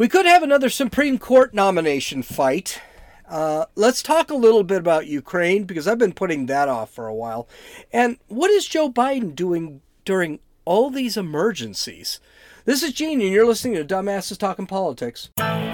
We 0.00 0.08
could 0.08 0.24
have 0.24 0.42
another 0.42 0.70
Supreme 0.70 1.18
Court 1.18 1.52
nomination 1.52 2.22
fight. 2.22 2.80
Uh, 3.28 3.66
let's 3.74 4.02
talk 4.02 4.30
a 4.30 4.34
little 4.34 4.64
bit 4.64 4.78
about 4.78 5.06
Ukraine 5.06 5.64
because 5.64 5.86
I've 5.86 5.98
been 5.98 6.14
putting 6.14 6.46
that 6.46 6.70
off 6.70 6.88
for 6.88 7.06
a 7.06 7.14
while. 7.14 7.46
And 7.92 8.16
what 8.26 8.50
is 8.50 8.64
Joe 8.64 8.90
Biden 8.90 9.34
doing 9.34 9.82
during 10.06 10.38
all 10.64 10.88
these 10.88 11.18
emergencies? 11.18 12.18
This 12.64 12.82
is 12.82 12.94
Gene, 12.94 13.20
and 13.20 13.30
you're 13.30 13.44
listening 13.44 13.74
to 13.74 13.84
Dumbasses 13.84 14.38
Talking 14.38 14.66
Politics. 14.66 15.28
Hey, 15.36 15.68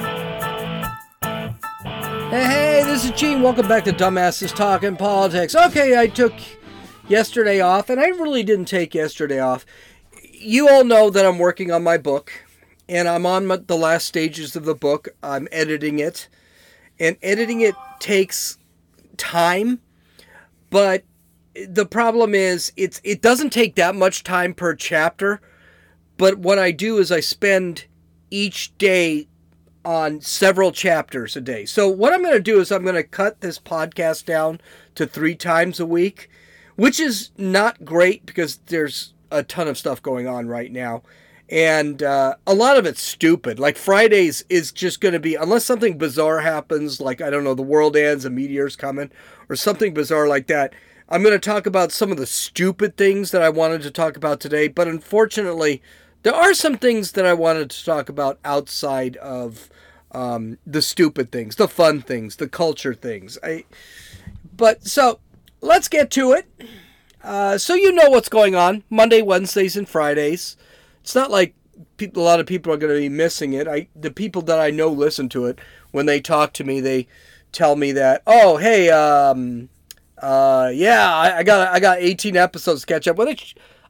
hey, 2.33 2.83
this 2.85 3.05
is 3.05 3.13
Gene. 3.13 3.43
Welcome 3.43 3.69
back 3.69 3.85
to 3.85 3.93
Dumbasses 3.93 4.53
Talking 4.53 4.97
Politics. 4.97 5.55
Okay, 5.55 5.97
I 5.97 6.09
took 6.09 6.35
yesterday 7.07 7.61
off, 7.61 7.89
and 7.91 8.01
I 8.01 8.09
really 8.09 8.43
didn't 8.43 8.65
take 8.65 8.93
yesterday 8.93 9.39
off. 9.39 9.65
You 10.33 10.69
all 10.69 10.83
know 10.83 11.11
that 11.11 11.25
I'm 11.25 11.39
working 11.39 11.71
on 11.71 11.85
my 11.85 11.97
book, 11.97 12.33
and 12.89 13.09
I'm 13.09 13.27
on 13.27 13.49
the 13.49 13.77
last 13.77 14.07
stages 14.07 14.57
of 14.57 14.65
the 14.65 14.75
book. 14.75 15.09
I'm 15.23 15.49
editing 15.53 15.99
it, 15.99 16.29
and 16.99 17.17
editing 17.23 17.61
it 17.61 17.75
takes 17.99 18.59
time, 19.17 19.81
but 20.71 21.05
the 21.69 21.87
problem 21.87 22.35
is 22.35 22.73
it's 22.77 23.01
it 23.03 23.23
doesn't 23.23 23.51
take 23.51 23.77
that 23.77 23.95
much 23.95 24.23
time 24.23 24.53
per 24.55 24.75
chapter. 24.75 25.41
But 26.19 26.39
what 26.39 26.59
I 26.59 26.71
do 26.71 26.99
is 26.99 27.13
I 27.13 27.21
spend 27.21 27.85
each 28.31 28.77
day 28.79 29.29
on 29.85 30.21
several 30.21 30.73
chapters 30.73 31.37
a 31.37 31.41
day. 31.41 31.65
So 31.65 31.89
what 31.89 32.13
I'm 32.13 32.23
going 32.23 32.35
to 32.35 32.41
do 32.41 32.59
is 32.59 32.73
I'm 32.73 32.83
going 32.83 32.97
to 32.97 33.03
cut 33.03 33.41
this 33.41 33.59
podcast 33.59 34.25
down 34.25 34.61
to 34.97 35.07
3 35.07 35.35
times 35.35 35.79
a 35.79 35.87
week, 35.87 36.29
which 36.75 36.99
is 36.99 37.31
not 37.37 37.85
great 37.85 38.27
because 38.27 38.57
there's 38.67 39.13
a 39.31 39.43
ton 39.43 39.69
of 39.69 39.79
stuff 39.79 40.03
going 40.03 40.27
on 40.27 40.49
right 40.49 40.73
now. 40.73 41.03
And 41.49 42.03
uh, 42.03 42.35
a 42.47 42.55
lot 42.55 42.77
of 42.77 42.87
it's 42.87 43.01
stupid. 43.01 43.59
Like 43.61 43.77
Fridays 43.77 44.45
is 44.49 44.73
just 44.73 45.01
going 45.01 45.13
to 45.13 45.21
be, 45.21 45.37
unless 45.37 45.65
something 45.65 45.97
bizarre 45.97 46.41
happens, 46.41 47.01
like, 47.01 47.21
I 47.21 47.31
don't 47.31 47.45
know, 47.45 47.55
the 47.55 47.63
world 47.63 47.97
ends, 47.97 48.25
a 48.25 48.31
meteor's 48.31 48.75
coming, 48.75 49.11
or 49.49 49.55
something 49.55 49.95
bizarre 49.95 50.27
like 50.27 50.49
that. 50.49 50.73
I'm 51.09 51.23
going 51.23 51.39
to 51.39 51.39
talk 51.39 51.67
about 51.67 51.93
some 51.93 52.11
of 52.11 52.19
the 52.19 52.27
stupid 52.27 52.97
things 52.97 53.31
that 53.31 53.43
I 53.43 53.49
wanted 53.49 53.83
to 53.83 53.93
talk 53.93 54.17
about 54.17 54.41
today. 54.41 54.67
But 54.67 54.89
unfortunately, 54.89 55.83
there 56.25 56.35
are 56.35 56.53
some 56.53 56.79
things 56.79 57.13
that 57.13 57.25
I 57.25 57.33
wanted 57.33 57.71
to 57.71 57.85
talk 57.85 58.09
about 58.09 58.41
outside 58.45 59.17
of 59.19 59.71
um, 60.11 60.59
the 60.67 60.83
stupid 60.83 61.31
things, 61.31 61.55
the 61.55 61.69
fun 61.69 62.01
things, 62.01 62.37
the 62.37 62.49
culture 62.49 62.95
things. 62.95 63.39
I, 63.45 63.67
but 64.57 64.85
so 64.85 65.21
let's 65.61 65.87
get 65.87 66.11
to 66.13 66.33
it. 66.33 66.47
Uh, 67.23 67.59
so 67.59 67.75
you 67.75 67.93
know 67.93 68.11
what's 68.11 68.29
going 68.29 68.57
on 68.57 68.83
Monday, 68.91 69.23
Wednesdays, 69.23 69.77
and 69.77 69.89
Fridays. 69.89 70.57
It's 71.07 71.15
not 71.15 71.31
like 71.31 71.55
people, 71.99 72.21
a 72.21 72.25
lot 72.25 72.41
of 72.41 72.47
people 72.47 72.73
are 72.73 72.77
going 72.77 72.93
to 72.93 73.01
be 73.01 73.09
missing 73.09 73.53
it. 73.53 73.69
I 73.69 73.87
the 73.95 74.11
people 74.11 74.43
that 74.43 74.59
I 74.59 74.73
know 74.73 74.89
listen 74.89 75.29
to 75.29 75.45
it. 75.45 75.61
When 75.93 76.07
they 76.07 76.21
talk 76.21 76.53
to 76.55 76.65
me, 76.65 76.81
they 76.81 77.07
tell 77.53 77.77
me 77.77 77.93
that, 77.93 78.25
oh, 78.27 78.57
hey, 78.57 78.91
um, 78.91 79.69
uh, 80.19 80.73
yeah, 80.75 81.15
I, 81.15 81.39
I, 81.39 81.43
got 81.45 81.73
I 81.73 81.79
got 81.79 81.99
18 81.99 82.37
episodes 82.37 82.81
to 82.81 82.87
catch 82.89 83.07
up 83.07 83.19
with. 83.19 83.39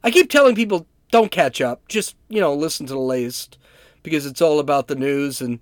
I 0.03 0.11
keep 0.11 0.29
telling 0.29 0.53
people 0.53 0.85
don't 1.09 1.31
catch 1.31 1.59
up. 1.59 1.87
Just 1.87 2.15
you 2.29 2.39
know, 2.39 2.53
listen 2.53 2.85
to 2.85 2.93
the 2.93 2.99
latest 2.99 3.57
because 4.03 4.27
it's 4.27 4.39
all 4.39 4.59
about 4.59 4.87
the 4.87 4.95
news 4.95 5.41
and 5.41 5.59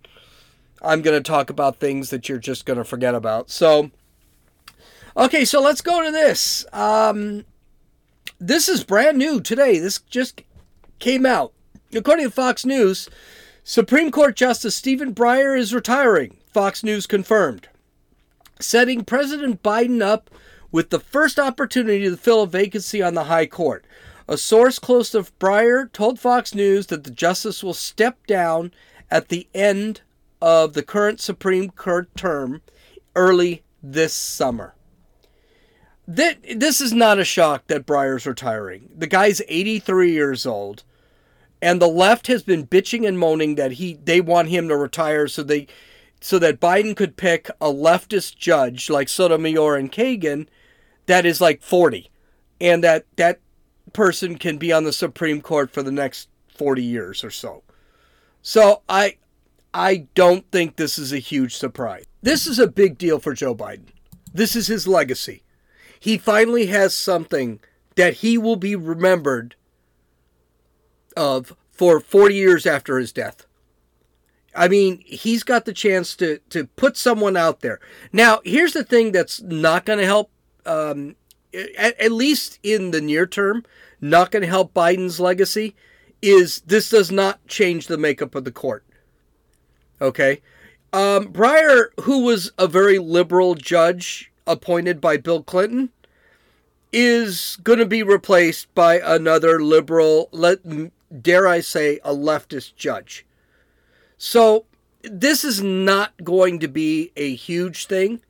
I'm 0.82 1.02
going 1.02 1.18
to 1.18 1.26
talk 1.26 1.50
about 1.50 1.78
things 1.78 2.10
that 2.10 2.28
you're 2.28 2.38
just 2.38 2.66
going 2.66 2.80
to 2.80 2.84
forget 2.84 3.16
about. 3.16 3.50
So, 3.50 3.92
okay, 5.16 5.46
so 5.46 5.62
let's 5.62 5.80
go 5.80 6.04
to 6.04 6.12
this. 6.12 6.66
Um, 6.74 7.46
this 8.42 8.68
is 8.68 8.84
brand 8.84 9.18
new 9.18 9.40
today. 9.40 9.80
This 9.80 10.00
just 10.00 10.42
came 11.06 11.24
out. 11.24 11.54
According 11.94 12.26
to 12.26 12.32
Fox 12.32 12.66
News, 12.66 13.12
Supreme 13.64 14.10
Court 14.10 14.36
Justice 14.36 14.76
Stephen 14.76 15.14
Breyer 15.14 15.56
is 15.56 15.72
retiring. 15.72 16.38
Fox 16.52 16.84
News 16.84 17.06
confirmed, 17.06 17.68
setting 18.60 19.06
President 19.06 19.62
Biden 19.62 20.02
up 20.02 20.32
with 20.72 20.90
the 20.90 21.00
first 21.00 21.38
opportunity 21.38 22.10
to 22.10 22.18
fill 22.18 22.42
a 22.42 22.48
vacancy 22.48 23.04
on 23.04 23.14
the 23.14 23.26
High 23.26 23.46
Court. 23.46 23.86
A 24.28 24.36
source 24.36 24.80
close 24.80 25.12
to 25.12 25.22
Breyer 25.40 25.92
told 25.94 26.20
Fox 26.20 26.56
News 26.56 26.88
that 26.88 27.04
the 27.04 27.12
justice 27.12 27.64
will 27.64 27.76
step 27.76 28.26
down 28.26 28.72
at 29.12 29.30
the 29.30 29.48
end 29.54 30.02
of 30.42 30.74
the 30.74 30.82
current 30.82 31.22
Supreme 31.22 31.70
Court 31.70 32.10
term 32.16 32.64
early 33.16 33.64
this 33.84 34.16
summer. 34.16 34.74
This 36.08 36.82
is 36.82 36.94
not 36.94 37.20
a 37.20 37.24
shock 37.24 37.68
that 37.68 37.86
Breyer's 37.86 38.26
retiring. 38.26 38.90
The 38.98 39.08
guy's 39.08 39.44
83 39.48 40.12
years 40.12 40.48
old, 40.48 40.84
and 41.62 41.82
the 41.82 41.88
left 41.88 42.28
has 42.28 42.44
been 42.44 42.68
bitching 42.68 43.08
and 43.08 43.18
moaning 43.18 43.56
that 43.56 43.74
he 43.74 43.96
they 44.04 44.22
want 44.22 44.50
him 44.50 44.68
to 44.68 44.78
retire 44.78 45.28
so 45.28 45.44
they 45.44 45.68
so 46.22 46.40
that 46.40 46.60
Biden 46.60 46.96
could 46.96 47.18
pick 47.18 47.50
a 47.62 47.68
leftist 47.68 48.38
judge 48.38 48.90
like 48.90 49.10
Sotomayor 49.10 49.76
and 49.76 49.92
Kagan 49.92 50.48
that 51.06 51.26
is 51.26 51.42
like 51.42 51.62
40 51.62 52.10
and 52.60 52.84
that 52.84 53.06
that 53.16 53.40
person 53.94 54.38
can 54.38 54.58
be 54.58 54.72
on 54.72 54.84
the 54.84 54.94
Supreme 54.94 55.42
Court 55.42 55.72
for 55.72 55.84
the 55.84 55.92
next 55.92 56.30
40 56.50 56.84
years 56.84 57.24
or 57.24 57.32
so. 57.32 57.64
So 58.42 58.82
I 58.88 59.18
I 59.74 60.08
don't 60.16 60.50
think 60.52 60.76
this 60.76 60.98
is 60.98 61.12
a 61.12 61.20
huge 61.20 61.56
surprise. 61.56 62.06
This 62.22 62.48
is 62.48 62.60
a 62.60 62.68
big 62.68 62.98
deal 62.98 63.20
for 63.20 63.34
Joe 63.34 63.54
Biden. 63.54 63.88
This 64.34 64.56
is 64.56 64.68
his 64.68 64.88
legacy. 64.88 65.44
He 66.00 66.18
finally 66.18 66.68
has 66.68 66.96
something 66.96 67.60
that 67.96 68.16
he 68.16 68.38
will 68.38 68.56
be 68.56 68.76
remembered 68.76 69.56
of 71.16 71.56
for 71.72 72.00
40 72.00 72.36
years 72.36 72.66
after 72.66 72.98
his 72.98 73.12
death. 73.12 73.46
I 74.56 74.68
mean, 74.68 75.04
he's 75.06 75.44
got 75.44 75.66
the 75.66 75.74
chance 75.74 76.16
to 76.18 76.40
to 76.50 76.66
put 76.66 76.96
someone 76.96 77.36
out 77.36 77.60
there. 77.60 77.80
Now, 78.14 78.40
here's 78.46 78.74
the 78.74 78.84
thing 78.84 79.12
that's 79.12 79.42
not 79.42 79.86
going 79.86 80.00
to 80.00 80.06
help, 80.06 80.32
um, 80.66 81.16
at, 81.78 82.00
at 82.00 82.12
least 82.12 82.60
in 82.64 82.92
the 82.92 83.02
near 83.02 83.28
term, 83.28 83.66
not 84.00 84.32
going 84.32 84.42
to 84.42 84.48
help 84.48 84.74
Biden's 84.74 85.20
legacy. 85.20 85.76
Is 86.22 86.62
this 86.62 86.90
does 86.90 87.12
not 87.12 87.46
change 87.48 87.88
the 87.88 87.98
makeup 87.98 88.34
of 88.34 88.46
the 88.46 88.52
court? 88.52 88.86
Okay. 90.02 90.42
Um, 90.94 91.34
Breyer, 91.34 91.88
who 92.02 92.24
was 92.24 92.52
a 92.58 92.68
very 92.68 92.98
liberal 92.98 93.56
judge 93.56 94.32
appointed 94.48 95.02
by 95.02 95.18
Bill 95.18 95.44
Clinton, 95.44 95.90
is 96.94 97.58
going 97.62 97.80
to 97.80 97.86
be 97.86 98.02
replaced 98.02 98.74
by 98.74 99.00
another 99.00 99.62
liberal, 99.62 100.30
dare 101.22 101.48
I 101.48 101.60
say, 101.62 102.00
a 102.04 102.14
leftist 102.14 102.76
judge. 102.76 103.26
So 104.18 104.66
this 105.04 105.44
is 105.44 105.62
not 105.62 106.14
going 106.24 106.60
to 106.60 106.68
be 106.68 107.12
a 107.16 107.36
huge 107.36 107.86
thing. 107.86 108.22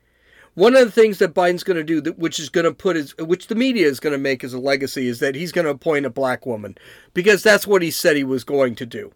One 0.56 0.76
of 0.76 0.86
the 0.86 0.92
things 0.92 1.20
that 1.20 1.34
Biden's 1.34 1.64
going 1.64 1.86
to 1.86 2.02
do, 2.02 2.12
which 2.14 2.40
is 2.40 2.48
going 2.48 2.64
to 2.64 2.74
put 2.74 2.96
his, 2.96 3.18
which 3.18 3.48
the 3.48 3.56
media 3.56 3.88
is 3.88 4.00
going 4.00 4.14
to 4.14 4.18
make 4.18 4.44
as 4.44 4.54
a 4.54 4.60
legacy, 4.60 5.08
is 5.08 5.20
that 5.20 5.36
he's 5.36 5.52
going 5.52 5.66
to 5.66 5.72
appoint 5.72 6.06
a 6.06 6.10
black 6.10 6.46
woman 6.46 6.78
because 7.14 7.44
that's 7.44 7.68
what 7.68 7.82
he 7.82 7.92
said 7.92 8.16
he 8.16 8.24
was 8.24 8.46
going 8.46 8.76
to 8.76 8.86
do. 8.86 9.12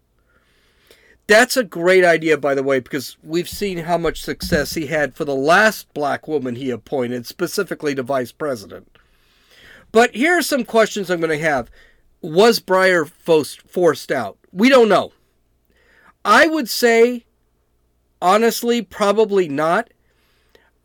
That's 1.26 1.56
a 1.56 1.64
great 1.64 2.04
idea, 2.04 2.36
by 2.36 2.54
the 2.54 2.62
way, 2.62 2.80
because 2.80 3.16
we've 3.22 3.48
seen 3.48 3.78
how 3.78 3.96
much 3.96 4.20
success 4.20 4.74
he 4.74 4.86
had 4.86 5.14
for 5.14 5.24
the 5.24 5.34
last 5.34 5.92
black 5.94 6.26
woman 6.26 6.56
he 6.56 6.70
appointed, 6.70 7.24
specifically 7.24 7.94
to 7.94 8.02
vice 8.02 8.32
president. 8.32 8.88
But 9.92 10.14
here 10.14 10.38
are 10.38 10.42
some 10.42 10.64
questions 10.64 11.08
I'm 11.08 11.20
going 11.20 11.30
to 11.30 11.44
have. 11.44 11.70
Was 12.22 12.60
Breyer 12.60 13.08
forced 13.08 14.12
out? 14.12 14.38
We 14.52 14.68
don't 14.68 14.88
know. 14.88 15.12
I 16.24 16.46
would 16.46 16.68
say, 16.68 17.24
honestly, 18.20 18.82
probably 18.82 19.48
not. 19.48 19.90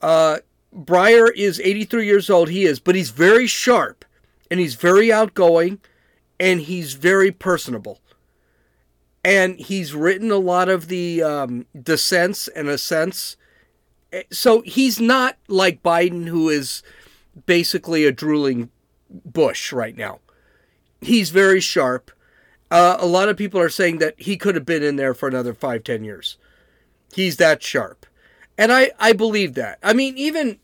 Uh, 0.02 0.38
Breyer 0.74 1.30
is 1.36 1.60
83 1.60 2.06
years 2.06 2.30
old. 2.30 2.50
He 2.50 2.66
is, 2.66 2.80
but 2.80 2.96
he's 2.96 3.10
very 3.10 3.48
sharp 3.48 4.06
and 4.50 4.60
he's 4.60 4.76
very 4.76 5.12
outgoing 5.12 5.80
and 6.40 6.62
he's 6.62 6.94
very 6.94 7.32
personable 7.32 8.00
and 9.26 9.60
he's 9.60 9.96
written 9.96 10.30
a 10.30 10.38
lot 10.38 10.70
of 10.70 10.88
the 10.88 11.24
um, 11.24 11.66
dissents 11.82 12.48
and 12.50 12.70
ascents. 12.70 13.38
Eh, 14.14 14.22
so 14.32 14.62
he's 14.62 15.02
not 15.02 15.36
like 15.48 15.82
Biden, 15.82 16.28
who 16.28 16.48
is 16.48 16.84
basically 17.48 18.06
a 18.06 18.12
drooling 18.12 18.70
bush 19.10 19.74
right 19.74 19.98
now. 19.98 20.20
He's 21.02 21.30
very 21.30 21.60
sharp. 21.60 22.12
Uh, 22.72 22.98
a 23.00 23.06
lot 23.06 23.30
of 23.30 23.38
people 23.38 23.60
are 23.60 23.70
saying 23.70 24.00
that 24.00 24.16
he 24.18 24.38
could 24.38 24.56
have 24.56 24.66
been 24.66 24.84
in 24.84 24.96
there 24.96 25.14
for 25.14 25.28
another 25.28 25.54
five, 25.54 25.84
ten 25.84 26.04
years. 26.04 26.38
He's 27.14 27.38
that 27.38 27.62
sharp. 27.62 28.06
And 28.58 28.72
I, 28.72 28.92
I 29.00 29.14
believe 29.14 29.54
that. 29.56 29.80
I 29.84 29.94
mean, 29.94 30.18
even 30.18 30.60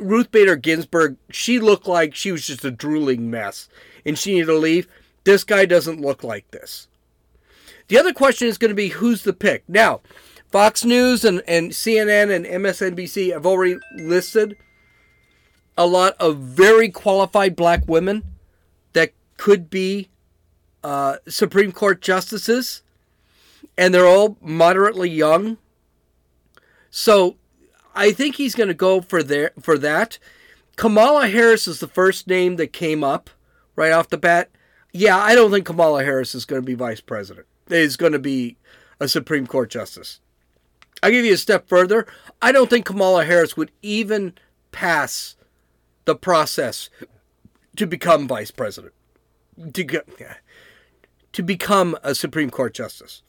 Ruth 0.00 0.30
Bader 0.30 0.56
Ginsburg, 0.56 1.16
she 1.30 1.58
looked 1.58 1.86
like 1.86 2.14
she 2.14 2.32
was 2.32 2.46
just 2.46 2.64
a 2.64 2.70
drooling 2.70 3.30
mess 3.30 3.68
and 4.04 4.18
she 4.18 4.34
needed 4.34 4.46
to 4.46 4.58
leave. 4.58 4.88
This 5.24 5.44
guy 5.44 5.66
doesn't 5.66 6.00
look 6.00 6.24
like 6.24 6.50
this. 6.50 6.88
The 7.88 7.98
other 7.98 8.12
question 8.12 8.48
is 8.48 8.58
going 8.58 8.70
to 8.70 8.74
be 8.74 8.88
who's 8.88 9.22
the 9.22 9.32
pick. 9.32 9.64
Now, 9.68 10.00
Fox 10.50 10.84
News 10.84 11.24
and, 11.24 11.42
and 11.46 11.72
CNN 11.72 12.34
and 12.34 12.44
MSNBC 12.46 13.32
have 13.32 13.46
already 13.46 13.76
listed 13.96 14.56
a 15.76 15.86
lot 15.86 16.14
of 16.18 16.38
very 16.38 16.88
qualified 16.88 17.54
black 17.54 17.86
women 17.86 18.22
could 19.36 19.68
be 19.70 20.08
uh, 20.84 21.16
Supreme 21.28 21.72
Court 21.72 22.00
justices. 22.00 22.82
and 23.78 23.92
they're 23.92 24.06
all 24.06 24.36
moderately 24.40 25.10
young. 25.10 25.58
So 26.90 27.36
I 27.94 28.12
think 28.12 28.36
he's 28.36 28.54
going 28.54 28.68
to 28.68 28.74
go 28.74 29.00
for 29.00 29.22
there 29.22 29.50
for 29.60 29.78
that. 29.78 30.18
Kamala 30.76 31.28
Harris 31.28 31.66
is 31.66 31.80
the 31.80 31.88
first 31.88 32.26
name 32.26 32.56
that 32.56 32.72
came 32.72 33.02
up 33.02 33.30
right 33.74 33.92
off 33.92 34.08
the 34.08 34.18
bat. 34.18 34.50
Yeah, 34.92 35.16
I 35.16 35.34
don't 35.34 35.50
think 35.50 35.66
Kamala 35.66 36.04
Harris 36.04 36.34
is 36.34 36.44
going 36.44 36.62
to 36.62 36.66
be 36.66 36.74
vice 36.74 37.00
president. 37.00 37.46
Is 37.68 37.96
going 37.96 38.12
to 38.12 38.18
be 38.18 38.56
a 39.00 39.08
Supreme 39.08 39.46
Court 39.46 39.70
justice. 39.70 40.20
I'll 41.02 41.10
give 41.10 41.24
you 41.24 41.34
a 41.34 41.38
step 41.38 41.68
further. 41.68 42.06
I 42.40 42.52
don't 42.52 42.70
think 42.70 42.86
Kamala 42.86 43.24
Harris 43.24 43.56
would 43.56 43.70
even 43.82 44.34
pass 44.72 45.36
the 46.04 46.14
process 46.14 46.88
to 47.76 47.86
become 47.86 48.26
vice 48.28 48.50
president, 48.50 48.94
to, 49.72 49.84
get, 49.84 50.08
to 51.32 51.42
become 51.42 51.96
a 52.02 52.14
Supreme 52.14 52.50
Court 52.50 52.74
justice. 52.74 53.22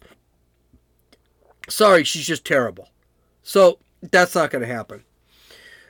Sorry, 1.69 2.03
she's 2.03 2.25
just 2.25 2.45
terrible. 2.45 2.89
So 3.43 3.79
that's 4.01 4.35
not 4.35 4.51
going 4.51 4.61
to 4.61 4.73
happen. 4.73 5.03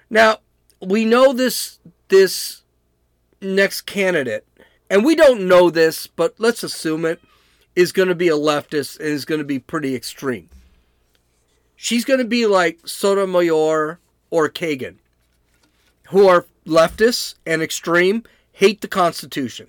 Now, 0.10 0.38
we 0.82 1.06
know 1.06 1.34
this 1.34 1.80
this 2.08 2.64
next 3.42 3.82
candidate, 3.82 4.48
and 4.90 5.04
we 5.04 5.16
don't 5.16 5.48
know 5.48 5.70
this, 5.70 6.08
but 6.08 6.36
let's 6.38 6.64
assume 6.64 7.06
it 7.06 7.22
is 7.76 7.92
going 7.92 8.08
to 8.08 8.16
be 8.16 8.30
a 8.30 8.38
leftist 8.38 9.00
and 9.00 9.10
is 9.10 9.26
going 9.26 9.40
to 9.40 9.46
be 9.46 9.60
pretty 9.60 9.94
extreme. 9.96 10.50
She's 11.76 12.06
going 12.06 12.20
to 12.20 12.26
be 12.26 12.48
like 12.48 12.88
Sotomayor 12.88 14.00
or 14.30 14.50
Kagan, 14.50 14.96
who 16.10 16.28
are 16.28 16.48
leftists 16.66 17.36
and 17.46 17.62
extreme, 17.62 18.24
hate 18.52 18.82
the 18.82 18.88
Constitution. 18.88 19.68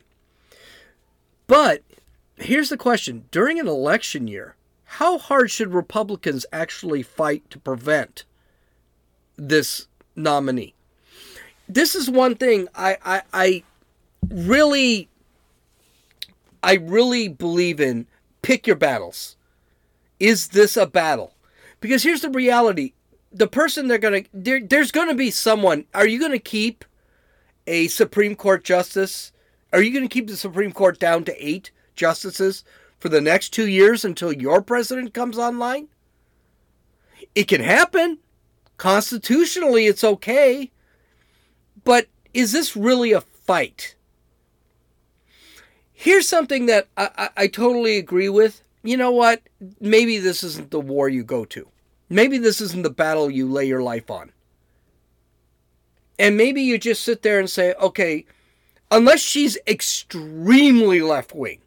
But 1.49 1.83
here's 2.37 2.69
the 2.69 2.77
question 2.77 3.25
during 3.33 3.59
an 3.59 3.67
election 3.67 4.29
year, 4.29 4.55
how 4.85 5.19
hard 5.19 5.51
should 5.51 5.75
Republicans 5.75 6.47
actually 6.53 7.03
fight 7.03 7.51
to 7.51 7.59
prevent 7.59 8.25
this 9.37 9.89
nominee? 10.15 10.75
This 11.69 11.95
is 11.95 12.09
one 12.09 12.37
thing 12.37 12.69
I, 12.75 12.97
I, 13.05 13.23
I 13.33 13.63
really 14.31 15.09
I 16.63 16.75
really 16.75 17.29
believe 17.29 17.81
in 17.81 18.07
pick 18.43 18.67
your 18.67 18.77
battles. 18.77 19.37
Is 20.21 20.49
this 20.49 20.77
a 20.77 20.87
battle? 20.87 21.35
Because 21.81 22.03
here's 22.03 22.23
the 22.23 22.31
reality. 22.31 22.93
The 23.33 23.47
person 23.47 23.89
they're 23.89 23.99
going 23.99 24.25
to 24.25 24.31
there, 24.33 24.61
there's 24.61 24.91
going 24.91 25.09
to 25.09 25.15
be 25.15 25.31
someone. 25.31 25.85
Are 25.95 26.07
you 26.07 26.19
going 26.19 26.33
to 26.33 26.39
keep 26.39 26.85
a 27.67 27.89
Supreme 27.89 28.35
Court 28.35 28.65
justice? 28.65 29.33
Are 29.73 29.83
you 29.83 29.93
going 29.93 30.09
to 30.09 30.13
keep 30.13 30.27
the 30.27 30.37
Supreme 30.37 30.73
Court 30.73 30.99
down 30.99 31.25
to 31.25 31.47
8 31.47 31.71
justices 31.95 32.65
for 32.99 33.09
the 33.09 33.21
next 33.21 33.51
2 33.51 33.67
years 33.69 34.05
until 34.05 34.33
your 34.33 34.63
president 34.63 35.15
comes 35.15 35.39
online? 35.39 35.89
It 37.35 37.49
can 37.49 37.61
happen. 37.61 38.19
Constitutionally 38.77 39.87
it's 39.87 40.05
okay. 40.05 40.71
But 41.85 42.07
is 42.33 42.53
this 42.53 42.77
really 42.77 43.13
a 43.13 43.21
fight? 43.21 43.95
Here's 45.93 46.29
something 46.29 46.67
that 46.67 46.87
I, 46.97 47.11
I, 47.17 47.29
I, 47.37 47.47
totally 47.49 47.99
agree 47.99 48.29
with. 48.29 48.63
You 48.85 48.97
know 48.97 49.11
what? 49.11 49.43
Maybe 49.81 50.19
this 50.19 50.45
isn't 50.45 50.71
the 50.71 50.79
war 50.79 51.09
you 51.09 51.25
go 51.25 51.45
to. 51.47 51.69
Maybe 52.09 52.39
this 52.39 52.61
isn't 52.61 52.83
the 52.83 52.91
battle 52.91 53.29
you 53.29 53.51
lay 53.51 53.65
your 53.65 53.83
life 53.83 54.09
on. 54.09 54.31
And 56.17 56.37
maybe 56.37 56.63
you 56.63 56.79
just 56.79 57.03
sit 57.03 57.23
there 57.23 57.41
and 57.41 57.51
say, 57.51 57.75
okay, 57.75 58.27
unless 58.91 59.21
she's 59.21 59.59
extremely 59.67 61.01
left 61.01 61.35
wing, 61.35 61.61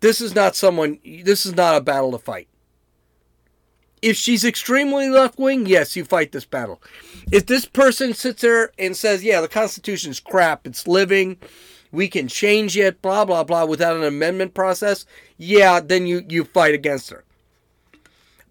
this 0.00 0.20
is 0.20 0.34
not 0.34 0.56
someone, 0.56 0.98
this 1.04 1.46
is 1.46 1.54
not 1.54 1.76
a 1.76 1.80
battle 1.80 2.12
to 2.12 2.18
fight. 2.18 2.48
If 4.02 4.16
she's 4.16 4.44
extremely 4.44 5.08
left 5.08 5.38
wing, 5.38 5.66
yes, 5.66 5.96
you 5.96 6.04
fight 6.04 6.32
this 6.32 6.44
battle. 6.44 6.82
If 7.32 7.46
this 7.46 7.64
person 7.64 8.12
sits 8.14 8.42
there 8.42 8.70
and 8.78 8.96
says, 8.96 9.24
yeah, 9.24 9.40
the 9.40 9.48
Constitution's 9.48 10.20
crap, 10.20 10.66
it's 10.66 10.86
living, 10.86 11.38
we 11.90 12.08
can 12.08 12.28
change 12.28 12.76
it, 12.76 13.00
blah, 13.00 13.24
blah, 13.24 13.42
blah, 13.42 13.64
without 13.64 13.96
an 13.96 14.04
amendment 14.04 14.54
process, 14.54 15.06
yeah, 15.38 15.80
then 15.80 16.06
you, 16.06 16.24
you 16.28 16.44
fight 16.44 16.74
against 16.74 17.10
her. 17.10 17.24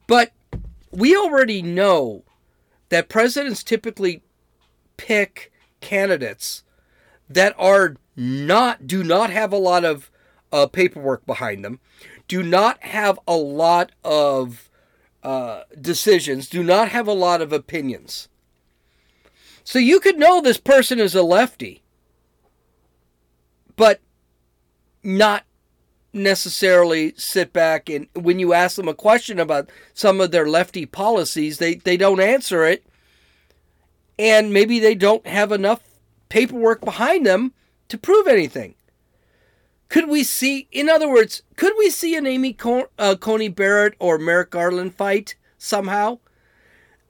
But 0.07 0.31
we 0.91 1.15
already 1.15 1.61
know 1.61 2.23
that 2.89 3.07
presidents 3.07 3.63
typically 3.63 4.23
pick 4.97 5.51
candidates 5.79 6.63
that 7.29 7.55
are 7.57 7.95
not, 8.15 8.87
do 8.87 9.03
not 9.03 9.29
have 9.29 9.51
a 9.51 9.57
lot 9.57 9.83
of 9.83 10.11
uh, 10.51 10.67
paperwork 10.67 11.25
behind 11.25 11.65
them, 11.65 11.79
do 12.27 12.41
not 12.41 12.81
have 12.83 13.19
a 13.27 13.35
lot 13.35 13.91
of 14.03 14.69
uh, 15.23 15.63
decisions, 15.79 16.47
do 16.47 16.63
not 16.63 16.89
have 16.89 17.07
a 17.07 17.13
lot 17.13 17.41
of 17.41 17.51
opinions. 17.51 18.29
So 19.63 19.79
you 19.79 19.99
could 19.99 20.19
know 20.19 20.41
this 20.41 20.59
person 20.59 20.99
is 20.99 21.15
a 21.15 21.23
lefty 21.23 21.81
but 23.75 24.01
not 25.03 25.43
necessarily 26.13 27.13
sit 27.17 27.51
back 27.51 27.89
and 27.89 28.07
when 28.13 28.39
you 28.39 28.53
ask 28.53 28.77
them 28.77 28.87
a 28.87 28.93
question 28.93 29.39
about 29.39 29.69
some 29.93 30.21
of 30.21 30.31
their 30.31 30.47
lefty 30.47 30.85
policies, 30.85 31.57
they, 31.57 31.75
they 31.75 31.97
don't 31.97 32.21
answer 32.21 32.63
it. 32.63 32.85
And 34.17 34.53
maybe 34.53 34.79
they 34.79 34.95
don't 34.95 35.27
have 35.27 35.51
enough 35.51 35.81
paperwork 36.29 36.81
behind 36.81 37.25
them 37.25 37.53
to 37.89 37.97
prove 37.97 38.27
anything. 38.27 38.75
Could 39.89 40.09
we 40.09 40.23
see, 40.23 40.67
in 40.71 40.89
other 40.89 41.09
words, 41.09 41.43
could 41.55 41.73
we 41.77 41.89
see 41.89 42.15
an 42.15 42.25
Amy 42.25 42.53
Con- 42.53 42.85
uh, 42.97 43.15
Coney 43.15 43.49
Barrett 43.49 43.93
or 43.99 44.17
Merrick 44.17 44.49
Garland 44.49 44.95
fight 44.95 45.35
somehow? 45.57 46.19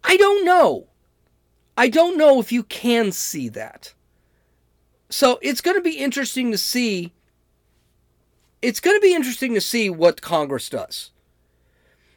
I 0.04 0.18
don't 0.18 0.46
know. 0.46 0.88
I 1.78 1.90
don't 1.90 2.18
know 2.18 2.40
if 2.40 2.52
you 2.52 2.64
can 2.64 3.12
see 3.12 3.50
that. 3.50 3.94
So 5.10 5.40
it's 5.42 5.62
going 5.62 5.78
to 5.78 5.82
be 5.82 5.98
interesting 5.98 6.52
to 6.52 6.58
see. 6.58 7.14
It's 8.62 8.80
going 8.80 8.98
to 8.98 9.02
be 9.02 9.16
interesting 9.16 9.54
to 9.54 9.62
see 9.62 9.90
what 9.90 10.22
Congress 10.22 10.70
does. 10.70 11.12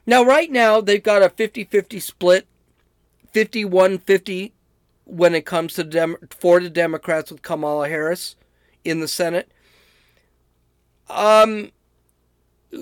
Now, 0.06 0.24
right 0.24 0.50
now, 0.50 0.80
they've 0.80 1.02
got 1.02 1.22
a 1.22 1.28
50 1.28 1.64
50 1.64 2.00
split, 2.00 2.46
51 3.32 3.98
50 3.98 4.54
when 5.08 5.34
it 5.34 5.46
comes 5.46 5.74
to 5.74 5.84
Dem- 5.84 6.18
for 6.38 6.60
the 6.60 6.70
Democrats 6.70 7.32
with 7.32 7.42
Kamala 7.42 7.88
Harris 7.88 8.36
in 8.84 9.00
the 9.00 9.08
Senate. 9.08 9.50
Um, 11.08 11.72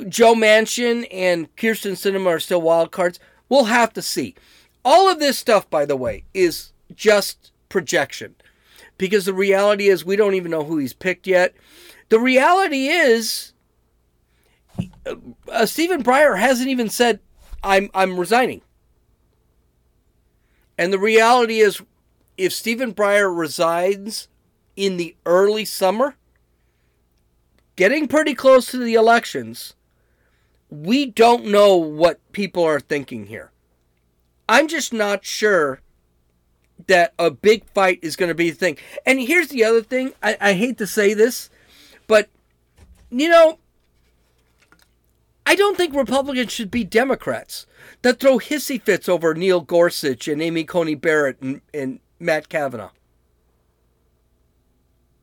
Joe 0.08 0.34
Manchin 0.34 1.06
and 1.12 1.54
Kyrsten 1.56 1.92
Sinema 1.92 2.26
are 2.26 2.40
still 2.40 2.60
wild 2.60 2.90
cards. 2.90 3.20
We'll 3.48 3.64
have 3.64 3.92
to 3.94 4.02
see. 4.02 4.34
All 4.84 5.08
of 5.08 5.20
this 5.20 5.38
stuff, 5.38 5.70
by 5.70 5.86
the 5.86 5.96
way, 5.96 6.24
is 6.34 6.72
just 6.94 7.52
projection 7.68 8.34
because 8.98 9.24
the 9.24 9.34
reality 9.34 9.88
is 9.88 10.04
we 10.04 10.16
don't 10.16 10.34
even 10.34 10.50
know 10.50 10.64
who 10.64 10.78
he's 10.78 10.92
picked 10.92 11.26
yet. 11.26 11.54
The 12.08 12.18
reality 12.18 12.88
is 12.88 13.52
uh, 15.52 15.66
Stephen 15.66 16.02
Breyer 16.02 16.38
hasn't 16.38 16.68
even 16.68 16.88
said 16.88 17.20
I'm 17.62 17.90
I'm 17.94 18.18
resigning. 18.18 18.62
And 20.78 20.92
the 20.92 20.98
reality 20.98 21.60
is 21.60 21.80
if 22.36 22.52
Stephen 22.52 22.94
Breyer 22.94 23.34
resigns 23.34 24.28
in 24.76 24.96
the 24.96 25.16
early 25.24 25.64
summer, 25.64 26.16
getting 27.76 28.08
pretty 28.08 28.34
close 28.34 28.70
to 28.70 28.78
the 28.78 28.94
elections, 28.94 29.74
we 30.70 31.06
don't 31.06 31.46
know 31.46 31.76
what 31.76 32.20
people 32.32 32.64
are 32.64 32.80
thinking 32.80 33.26
here. 33.26 33.52
I'm 34.48 34.68
just 34.68 34.92
not 34.92 35.24
sure 35.24 35.80
that 36.86 37.14
a 37.18 37.30
big 37.30 37.64
fight 37.70 37.98
is 38.02 38.16
going 38.16 38.28
to 38.28 38.34
be 38.34 38.50
the 38.50 38.56
thing. 38.56 38.76
And 39.04 39.20
here's 39.20 39.48
the 39.48 39.64
other 39.64 39.82
thing. 39.82 40.12
I, 40.22 40.36
I 40.40 40.52
hate 40.52 40.78
to 40.78 40.86
say 40.86 41.14
this, 41.14 41.50
but, 42.06 42.28
you 43.10 43.28
know, 43.28 43.58
I 45.46 45.54
don't 45.54 45.76
think 45.76 45.94
Republicans 45.94 46.52
should 46.52 46.70
be 46.70 46.84
Democrats 46.84 47.66
that 48.02 48.20
throw 48.20 48.38
hissy 48.38 48.80
fits 48.80 49.08
over 49.08 49.34
Neil 49.34 49.60
Gorsuch 49.60 50.28
and 50.28 50.42
Amy 50.42 50.64
Coney 50.64 50.96
Barrett 50.96 51.40
and, 51.40 51.60
and 51.72 52.00
Matt 52.18 52.48
Kavanaugh. 52.48 52.90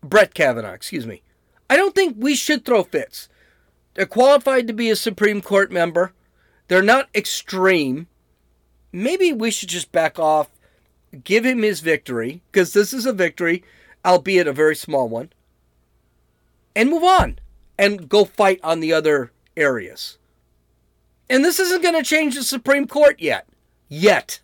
Brett 0.02 0.34
Kavanaugh, 0.34 0.74
excuse 0.74 1.08
me. 1.08 1.22
I 1.70 1.78
don't 1.78 1.96
think 1.96 2.16
we 2.18 2.36
should 2.36 2.66
throw 2.66 2.84
fits. 2.84 3.30
They're 3.94 4.06
qualified 4.06 4.68
to 4.68 4.74
be 4.74 4.90
a 4.90 4.96
Supreme 4.96 5.42
Court 5.42 5.72
member. 5.72 6.14
They're 6.68 6.82
not 6.82 7.10
extreme. 7.16 8.08
Maybe 8.92 9.32
we 9.32 9.52
should 9.52 9.70
just 9.70 9.92
back 9.92 10.20
off 10.20 10.50
give 11.24 11.46
him 11.46 11.62
his 11.62 11.80
victory, 11.80 12.42
because 12.52 12.74
this 12.74 12.94
is 12.94 13.06
a 13.06 13.14
victory, 13.14 13.64
albeit 14.06 14.48
a 14.48 14.54
very 14.54 14.76
small 14.76 15.08
one, 15.08 15.32
and 16.76 16.90
move 16.90 17.04
on 17.04 17.40
and 17.78 18.10
go 18.10 18.26
fight 18.26 18.60
on 18.64 18.80
the 18.80 18.94
other 18.94 19.32
areas. 19.56 20.18
And 21.30 21.44
this 21.46 21.60
isn't 21.60 21.84
going 21.84 21.96
to 21.96 22.04
change 22.04 22.36
the 22.36 22.44
Supreme 22.44 22.88
Court 22.88 23.20
yet. 23.20 23.48
Yet. 23.88 24.42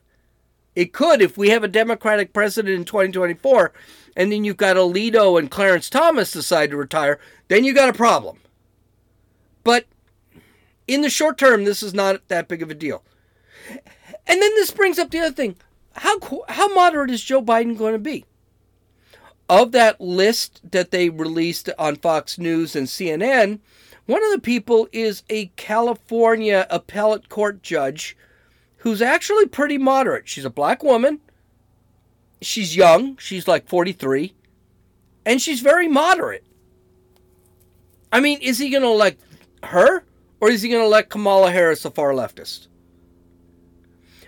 It 0.79 0.93
could 0.93 1.21
if 1.21 1.37
we 1.37 1.49
have 1.49 1.65
a 1.65 1.67
Democratic 1.67 2.31
president 2.31 2.73
in 2.73 2.85
2024 2.85 3.73
and 4.15 4.31
then 4.31 4.45
you've 4.45 4.55
got 4.55 4.77
Alito 4.77 5.37
and 5.37 5.51
Clarence 5.51 5.89
Thomas 5.89 6.31
decide 6.31 6.69
to 6.69 6.77
retire, 6.77 7.19
then 7.49 7.65
you've 7.65 7.75
got 7.75 7.89
a 7.89 7.93
problem. 7.93 8.39
But 9.65 9.87
In 10.87 11.01
the 11.01 11.09
short 11.09 11.37
term, 11.37 11.65
this 11.65 11.83
is 11.83 11.93
not 11.93 12.25
that 12.29 12.47
big 12.47 12.63
of 12.63 12.71
a 12.71 12.73
deal. 12.73 13.03
And 13.69 14.41
then 14.41 14.55
this 14.55 14.71
brings 14.71 14.97
up 14.97 15.11
the 15.11 15.19
other 15.19 15.35
thing. 15.35 15.57
How 15.95 16.17
how 16.47 16.73
moderate 16.73 17.11
is 17.11 17.25
Joe 17.25 17.41
Biden 17.41 17.77
going 17.77 17.91
to 17.91 17.99
be? 17.99 18.23
Of 19.49 19.73
that 19.73 19.99
list 19.99 20.61
that 20.71 20.91
they 20.91 21.09
released 21.09 21.69
on 21.77 21.97
Fox 21.97 22.37
News 22.37 22.73
and 22.73 22.87
CNN, 22.87 23.59
one 24.05 24.23
of 24.23 24.31
the 24.31 24.39
people 24.39 24.87
is 24.93 25.23
a 25.29 25.47
California 25.57 26.65
appellate 26.69 27.27
court 27.27 27.61
judge 27.61 28.15
who's 28.79 29.01
actually 29.01 29.45
pretty 29.47 29.77
moderate. 29.77 30.27
She's 30.27 30.45
a 30.45 30.49
black 30.49 30.83
woman. 30.83 31.19
She's 32.41 32.75
young. 32.75 33.17
She's 33.17 33.47
like 33.47 33.67
43. 33.67 34.33
And 35.25 35.41
she's 35.41 35.61
very 35.61 35.87
moderate. 35.87 36.45
I 38.11 38.19
mean, 38.19 38.39
is 38.41 38.57
he 38.57 38.69
going 38.69 38.83
to 38.83 38.89
elect 38.89 39.21
her 39.63 40.03
or 40.39 40.49
is 40.49 40.61
he 40.61 40.69
going 40.69 40.81
to 40.81 40.87
elect 40.87 41.09
Kamala 41.09 41.51
Harris, 41.51 41.83
the 41.83 41.91
far 41.91 42.11
leftist? 42.11 42.67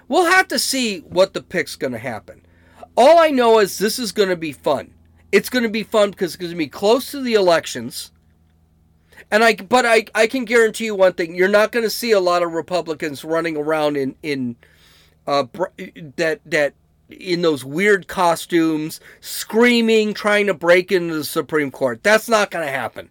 We'll 0.07 0.29
have 0.29 0.47
to 0.49 0.59
see 0.59 0.99
what 0.99 1.33
the 1.33 1.41
pick's 1.41 1.75
going 1.75 1.93
to 1.93 1.99
happen. 1.99 2.45
All 2.97 3.17
I 3.17 3.29
know 3.29 3.59
is 3.59 3.77
this 3.77 3.97
is 3.97 4.11
going 4.11 4.29
to 4.29 4.35
be 4.35 4.51
fun. 4.51 4.93
It's 5.31 5.49
going 5.49 5.63
to 5.63 5.69
be 5.69 5.83
fun 5.83 6.11
because 6.11 6.33
it's 6.33 6.41
going 6.41 6.51
to 6.51 6.57
be 6.57 6.67
close 6.67 7.11
to 7.11 7.21
the 7.21 7.33
elections. 7.33 8.11
And 9.29 9.43
I, 9.43 9.55
but 9.55 9.85
I, 9.85 10.05
I 10.15 10.27
can 10.27 10.45
guarantee 10.45 10.85
you 10.85 10.95
one 10.95 11.13
thing: 11.13 11.35
you're 11.35 11.47
not 11.47 11.71
going 11.71 11.85
to 11.85 11.89
see 11.89 12.11
a 12.11 12.19
lot 12.19 12.43
of 12.43 12.53
Republicans 12.53 13.23
running 13.23 13.57
around 13.57 13.97
in 13.97 14.15
in 14.23 14.55
uh, 15.27 15.45
that 16.15 16.41
that 16.45 16.73
in 17.09 17.41
those 17.41 17.65
weird 17.65 18.07
costumes, 18.07 18.99
screaming, 19.19 20.13
trying 20.13 20.47
to 20.47 20.53
break 20.53 20.91
into 20.91 21.13
the 21.13 21.23
Supreme 21.23 21.71
Court. 21.71 22.01
That's 22.03 22.29
not 22.29 22.51
going 22.51 22.65
to 22.65 22.71
happen. 22.71 23.09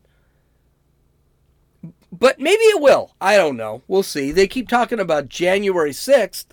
But 2.12 2.40
maybe 2.40 2.64
it 2.64 2.80
will. 2.80 3.14
I 3.20 3.36
don't 3.36 3.56
know. 3.56 3.82
We'll 3.86 4.02
see. 4.02 4.32
They 4.32 4.48
keep 4.48 4.68
talking 4.68 4.98
about 4.98 5.28
January 5.28 5.92
sixth. 5.92 6.52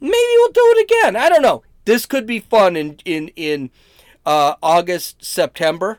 Maybe 0.00 0.12
we'll 0.12 0.52
do 0.52 0.74
it 0.76 0.90
again. 0.90 1.16
I 1.16 1.28
don't 1.28 1.42
know. 1.42 1.62
This 1.84 2.06
could 2.06 2.26
be 2.26 2.40
fun 2.40 2.76
in 2.76 2.98
in 3.04 3.28
in 3.28 3.70
uh, 4.26 4.56
August, 4.62 5.24
September 5.24 5.98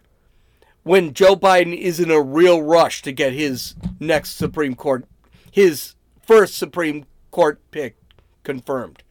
when 0.84 1.14
Joe 1.14 1.36
Biden 1.36 1.76
is 1.76 2.00
in 2.00 2.12
a 2.12 2.22
real 2.22 2.62
rush 2.62 3.02
to 3.04 3.12
get 3.12 3.34
his 3.34 3.76
next 4.00 4.32
Supreme 4.32 4.76
Court, 4.76 5.06
his 5.50 5.96
first 6.22 6.56
Supreme 6.56 7.06
Court 7.32 7.60
pick 7.72 7.98
confirmed. 8.44 9.04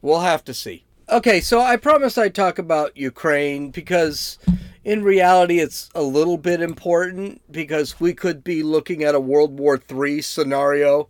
We'll 0.00 0.20
have 0.20 0.44
to 0.44 0.54
see. 0.54 0.84
Okay, 1.08 1.40
so 1.40 1.60
I 1.60 1.76
promised 1.76 2.18
I'd 2.18 2.34
talk 2.34 2.58
about 2.58 2.96
Ukraine 2.96 3.70
because 3.70 4.38
in 4.84 5.02
reality 5.02 5.58
it's 5.58 5.90
a 5.94 6.02
little 6.02 6.38
bit 6.38 6.62
important 6.62 7.42
because 7.50 8.00
we 8.00 8.14
could 8.14 8.42
be 8.42 8.62
looking 8.62 9.02
at 9.02 9.14
a 9.14 9.20
World 9.20 9.58
War 9.58 9.80
III 9.90 10.22
scenario. 10.22 11.08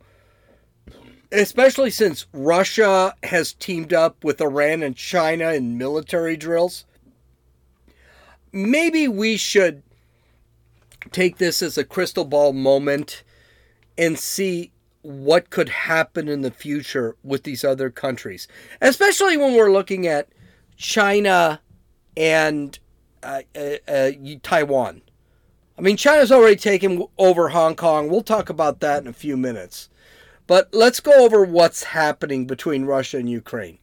Especially 1.30 1.90
since 1.90 2.26
Russia 2.32 3.14
has 3.22 3.54
teamed 3.54 3.92
up 3.94 4.22
with 4.22 4.40
Iran 4.40 4.82
and 4.82 4.96
China 4.96 5.52
in 5.52 5.78
military 5.78 6.36
drills 6.36 6.84
maybe 8.52 9.08
we 9.08 9.36
should 9.36 9.82
take 11.10 11.38
this 11.38 11.62
as 11.62 11.76
a 11.76 11.84
crystal 11.84 12.24
ball 12.24 12.52
moment 12.52 13.24
and 13.98 14.18
see 14.18 14.72
what 15.02 15.50
could 15.50 15.68
happen 15.68 16.28
in 16.28 16.42
the 16.42 16.50
future 16.50 17.16
with 17.24 17.42
these 17.42 17.64
other 17.64 17.90
countries, 17.90 18.46
especially 18.80 19.36
when 19.36 19.54
we're 19.54 19.72
looking 19.72 20.06
at 20.06 20.28
China 20.76 21.60
and 22.16 22.78
uh, 23.22 23.42
uh, 23.56 23.76
uh, 23.88 24.10
Taiwan. 24.42 25.02
I 25.76 25.80
mean, 25.80 25.96
China's 25.96 26.30
already 26.30 26.56
taken 26.56 27.04
over 27.18 27.48
Hong 27.48 27.74
Kong. 27.74 28.08
We'll 28.08 28.22
talk 28.22 28.50
about 28.50 28.80
that 28.80 29.02
in 29.02 29.08
a 29.08 29.12
few 29.12 29.36
minutes. 29.36 29.88
But 30.46 30.68
let's 30.72 31.00
go 31.00 31.24
over 31.24 31.44
what's 31.44 31.82
happening 31.82 32.46
between 32.46 32.84
Russia 32.84 33.18
and 33.18 33.28
Ukraine. 33.28 33.78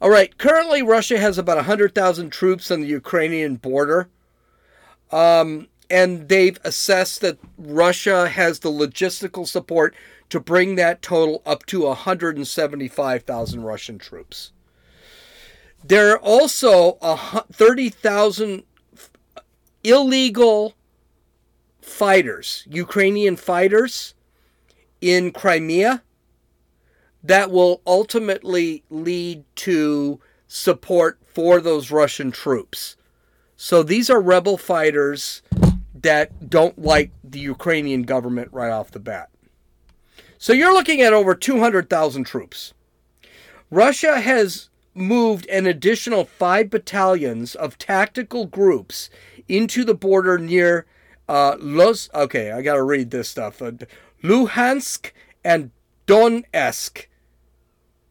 All 0.00 0.10
right, 0.10 0.36
currently 0.36 0.82
Russia 0.82 1.18
has 1.18 1.38
about 1.38 1.56
100,000 1.56 2.30
troops 2.30 2.70
on 2.70 2.80
the 2.82 2.86
Ukrainian 2.86 3.56
border. 3.56 4.08
Um, 5.10 5.68
and 5.88 6.28
they've 6.28 6.58
assessed 6.64 7.20
that 7.22 7.38
Russia 7.56 8.28
has 8.28 8.58
the 8.58 8.70
logistical 8.70 9.46
support 9.46 9.94
to 10.28 10.40
bring 10.40 10.74
that 10.74 11.00
total 11.00 11.42
up 11.46 11.64
to 11.66 11.84
175,000 11.86 13.62
Russian 13.62 13.98
troops. 13.98 14.52
There 15.84 16.12
are 16.12 16.18
also 16.18 16.92
30,000 17.52 18.64
illegal 19.84 20.74
fighters, 21.80 22.66
Ukrainian 22.68 23.36
fighters 23.36 24.14
in 25.00 25.30
Crimea 25.30 26.02
that 27.26 27.50
will 27.50 27.82
ultimately 27.86 28.84
lead 28.90 29.44
to 29.56 30.20
support 30.46 31.18
for 31.26 31.60
those 31.60 31.90
Russian 31.90 32.30
troops. 32.30 32.96
So 33.56 33.82
these 33.82 34.10
are 34.10 34.20
rebel 34.20 34.56
fighters 34.56 35.42
that 35.94 36.48
don't 36.48 36.78
like 36.78 37.10
the 37.24 37.40
Ukrainian 37.40 38.02
government 38.02 38.52
right 38.52 38.70
off 38.70 38.90
the 38.90 39.00
bat. 39.00 39.30
So 40.38 40.52
you're 40.52 40.74
looking 40.74 41.00
at 41.00 41.12
over 41.12 41.34
200,000 41.34 42.24
troops. 42.24 42.74
Russia 43.70 44.20
has 44.20 44.68
moved 44.94 45.46
an 45.48 45.66
additional 45.66 46.24
five 46.24 46.70
battalions 46.70 47.54
of 47.54 47.78
tactical 47.78 48.46
groups 48.46 49.10
into 49.48 49.84
the 49.84 49.94
border 49.94 50.38
near 50.38 50.86
uh, 51.28 51.56
Los. 51.58 52.08
Okay, 52.14 52.52
I 52.52 52.62
got 52.62 52.74
to 52.74 52.82
read 52.82 53.10
this 53.10 53.28
stuff. 53.28 53.60
Uh, 53.60 53.72
Luhansk 54.22 55.10
and 55.44 55.70
Donetsk 56.06 57.06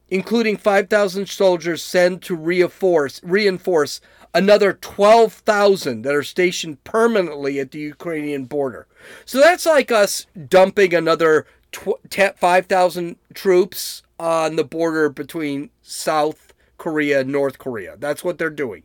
including 0.10 0.58
5,000 0.58 1.28
soldiers 1.28 1.84
sent 1.84 2.22
to 2.24 2.36
reinforce, 2.36 3.22
reinforce 3.24 4.02
another 4.34 4.74
12,000 4.74 6.02
that 6.04 6.14
are 6.14 6.24
stationed 6.24 6.84
permanently 6.84 7.60
at 7.60 7.72
the 7.72 7.80
Ukrainian 7.80 8.46
border. 8.46 8.88
So 9.26 9.40
that's 9.40 9.66
like 9.66 9.92
us 9.92 10.28
dumping 10.48 10.94
another 10.94 11.48
5,000 11.74 13.16
troops 13.34 14.04
on 14.20 14.56
the 14.56 14.64
border 14.64 15.10
between 15.10 15.70
South 15.82 16.54
Korea 16.78 17.22
and 17.22 17.32
North 17.32 17.58
Korea. 17.58 17.96
That's 17.98 18.24
what 18.24 18.38
they're 18.38 18.50
doing. 18.50 18.84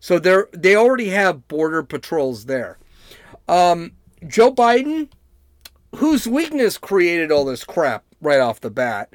So 0.00 0.18
they're 0.18 0.48
they 0.52 0.74
already 0.74 1.10
have 1.10 1.46
border 1.46 1.82
patrols 1.82 2.46
there. 2.46 2.78
Um, 3.48 3.92
Joe 4.26 4.52
Biden, 4.52 5.08
whose 5.96 6.26
weakness 6.26 6.76
created 6.76 7.30
all 7.30 7.44
this 7.44 7.64
crap 7.64 8.04
right 8.20 8.40
off 8.40 8.60
the 8.60 8.70
bat, 8.70 9.12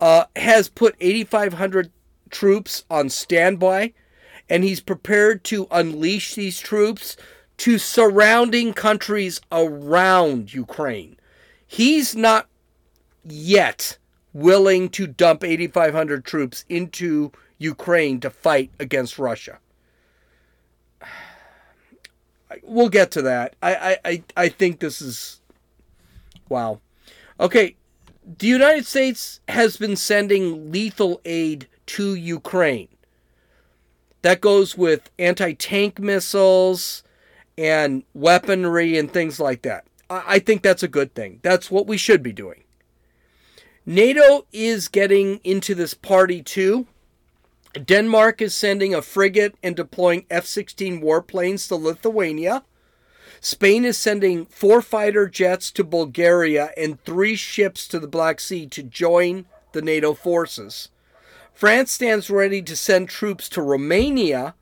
uh, 0.00 0.24
has 0.36 0.68
put 0.68 0.96
8,500 1.00 1.90
troops 2.30 2.84
on 2.90 3.08
standby, 3.08 3.92
and 4.48 4.64
he's 4.64 4.80
prepared 4.80 5.44
to 5.44 5.66
unleash 5.70 6.34
these 6.34 6.60
troops 6.60 7.16
to 7.58 7.78
surrounding 7.78 8.72
countries 8.72 9.40
around 9.50 10.54
Ukraine. 10.54 11.16
He's 11.66 12.14
not 12.14 12.48
yet 13.24 13.98
willing 14.32 14.88
to 14.90 15.06
dump 15.06 15.44
8,500 15.44 16.24
troops 16.24 16.64
into 16.68 17.32
Ukraine 17.58 18.20
to 18.20 18.30
fight 18.30 18.70
against 18.78 19.18
Russia. 19.18 19.58
We'll 22.62 22.88
get 22.88 23.10
to 23.10 23.22
that. 23.22 23.56
I, 23.62 23.98
I, 24.06 24.22
I 24.34 24.48
think 24.48 24.80
this 24.80 25.02
is. 25.02 25.42
Wow. 26.48 26.80
Okay, 27.38 27.76
the 28.36 28.46
United 28.46 28.84
States 28.86 29.40
has 29.48 29.78
been 29.78 29.96
sending 29.96 30.70
lethal 30.70 31.20
aid 31.24 31.66
to 31.86 32.14
Ukraine. 32.14 32.88
That 34.20 34.42
goes 34.42 34.76
with 34.76 35.10
anti 35.18 35.54
tank 35.54 35.98
missiles 35.98 37.02
and 37.56 38.02
weaponry 38.12 38.98
and 38.98 39.10
things 39.10 39.40
like 39.40 39.62
that. 39.62 39.86
I 40.10 40.38
think 40.38 40.62
that's 40.62 40.82
a 40.82 40.88
good 40.88 41.14
thing. 41.14 41.40
That's 41.42 41.70
what 41.70 41.86
we 41.86 41.96
should 41.96 42.22
be 42.22 42.32
doing. 42.32 42.64
NATO 43.86 44.46
is 44.52 44.88
getting 44.88 45.40
into 45.44 45.74
this 45.74 45.94
party 45.94 46.42
too. 46.42 46.86
Denmark 47.84 48.42
is 48.42 48.54
sending 48.54 48.94
a 48.94 49.02
frigate 49.02 49.54
and 49.62 49.76
deploying 49.76 50.26
F 50.30 50.44
16 50.44 51.00
warplanes 51.00 51.68
to 51.68 51.76
Lithuania. 51.76 52.64
Spain 53.40 53.84
is 53.84 53.96
sending 53.96 54.46
four 54.46 54.82
fighter 54.82 55.28
jets 55.28 55.70
to 55.72 55.84
Bulgaria 55.84 56.70
and 56.76 57.02
three 57.04 57.36
ships 57.36 57.86
to 57.88 57.98
the 57.98 58.08
Black 58.08 58.40
Sea 58.40 58.66
to 58.66 58.82
join 58.82 59.46
the 59.72 59.82
NATO 59.82 60.14
forces. 60.14 60.88
France 61.52 61.92
stands 61.92 62.30
ready 62.30 62.62
to 62.62 62.76
send 62.76 63.08
troops 63.08 63.48
to 63.50 63.62
Romania. 63.62 64.54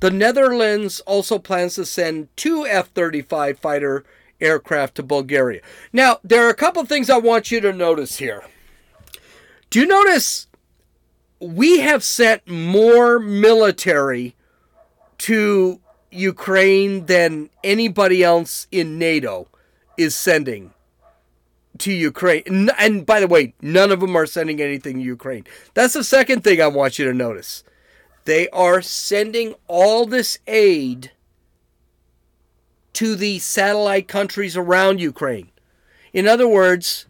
The 0.00 0.10
Netherlands 0.10 1.00
also 1.00 1.38
plans 1.38 1.74
to 1.76 1.84
send 1.84 2.28
two 2.36 2.66
F 2.66 2.88
35 2.88 3.58
fighter 3.58 4.04
aircraft 4.40 4.96
to 4.96 5.02
Bulgaria. 5.02 5.60
Now, 5.92 6.18
there 6.24 6.46
are 6.46 6.50
a 6.50 6.54
couple 6.54 6.84
things 6.84 7.08
I 7.08 7.18
want 7.18 7.50
you 7.50 7.60
to 7.60 7.72
notice 7.72 8.16
here. 8.16 8.44
Do 9.70 9.80
you 9.80 9.86
notice 9.86 10.46
we 11.40 11.80
have 11.80 12.04
sent 12.04 12.48
more 12.48 13.18
military 13.18 14.34
to 15.18 15.80
Ukraine 16.14 17.06
than 17.06 17.50
anybody 17.62 18.22
else 18.22 18.66
in 18.70 18.98
NATO 18.98 19.48
is 19.96 20.14
sending 20.14 20.72
to 21.78 21.92
Ukraine. 21.92 22.70
And 22.78 23.04
by 23.04 23.20
the 23.20 23.26
way, 23.26 23.54
none 23.60 23.90
of 23.90 24.00
them 24.00 24.16
are 24.16 24.26
sending 24.26 24.60
anything 24.60 24.98
to 24.98 25.04
Ukraine. 25.04 25.44
That's 25.74 25.94
the 25.94 26.04
second 26.04 26.44
thing 26.44 26.60
I 26.60 26.68
want 26.68 26.98
you 26.98 27.04
to 27.06 27.14
notice. 27.14 27.64
They 28.24 28.48
are 28.50 28.80
sending 28.80 29.54
all 29.66 30.06
this 30.06 30.38
aid 30.46 31.12
to 32.94 33.16
the 33.16 33.38
satellite 33.40 34.08
countries 34.08 34.56
around 34.56 35.00
Ukraine. 35.00 35.50
In 36.12 36.26
other 36.28 36.48
words, 36.48 37.06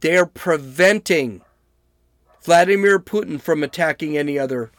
they're 0.00 0.26
preventing 0.26 1.40
Vladimir 2.42 2.98
Putin 2.98 3.40
from 3.40 3.62
attacking 3.62 4.16
any 4.16 4.38
other 4.38 4.70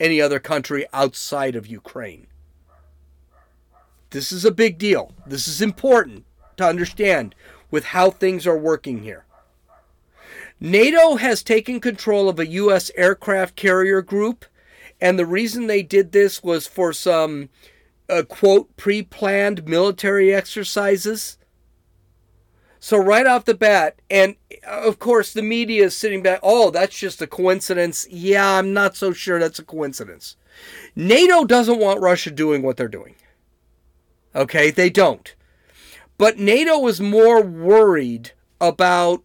any 0.00 0.20
other 0.20 0.40
country 0.40 0.84
outside 0.92 1.54
of 1.54 1.66
Ukraine. 1.66 2.26
This 4.12 4.30
is 4.30 4.44
a 4.44 4.50
big 4.50 4.76
deal. 4.76 5.14
This 5.26 5.48
is 5.48 5.62
important 5.62 6.26
to 6.58 6.66
understand 6.66 7.34
with 7.70 7.86
how 7.86 8.10
things 8.10 8.46
are 8.46 8.56
working 8.56 9.02
here. 9.02 9.24
NATO 10.60 11.16
has 11.16 11.42
taken 11.42 11.80
control 11.80 12.28
of 12.28 12.38
a 12.38 12.46
U.S. 12.46 12.90
aircraft 12.94 13.56
carrier 13.56 14.02
group, 14.02 14.44
and 15.00 15.18
the 15.18 15.26
reason 15.26 15.66
they 15.66 15.82
did 15.82 16.12
this 16.12 16.44
was 16.44 16.66
for 16.66 16.92
some, 16.92 17.48
uh, 18.08 18.22
quote, 18.28 18.76
pre 18.76 19.02
planned 19.02 19.66
military 19.66 20.32
exercises. 20.32 21.38
So, 22.78 22.98
right 22.98 23.26
off 23.26 23.46
the 23.46 23.54
bat, 23.54 23.96
and 24.10 24.36
uh, 24.68 24.82
of 24.82 24.98
course, 24.98 25.32
the 25.32 25.42
media 25.42 25.84
is 25.84 25.96
sitting 25.96 26.22
back, 26.22 26.40
oh, 26.42 26.70
that's 26.70 26.98
just 26.98 27.22
a 27.22 27.26
coincidence. 27.26 28.06
Yeah, 28.10 28.58
I'm 28.58 28.74
not 28.74 28.94
so 28.94 29.12
sure 29.12 29.40
that's 29.40 29.58
a 29.58 29.64
coincidence. 29.64 30.36
NATO 30.94 31.44
doesn't 31.44 31.80
want 31.80 32.00
Russia 32.00 32.30
doing 32.30 32.62
what 32.62 32.76
they're 32.76 32.88
doing. 32.88 33.14
Okay, 34.34 34.70
they 34.70 34.90
don't. 34.90 35.34
But 36.18 36.38
NATO 36.38 36.86
is 36.86 37.00
more 37.00 37.42
worried 37.42 38.32
about 38.60 39.22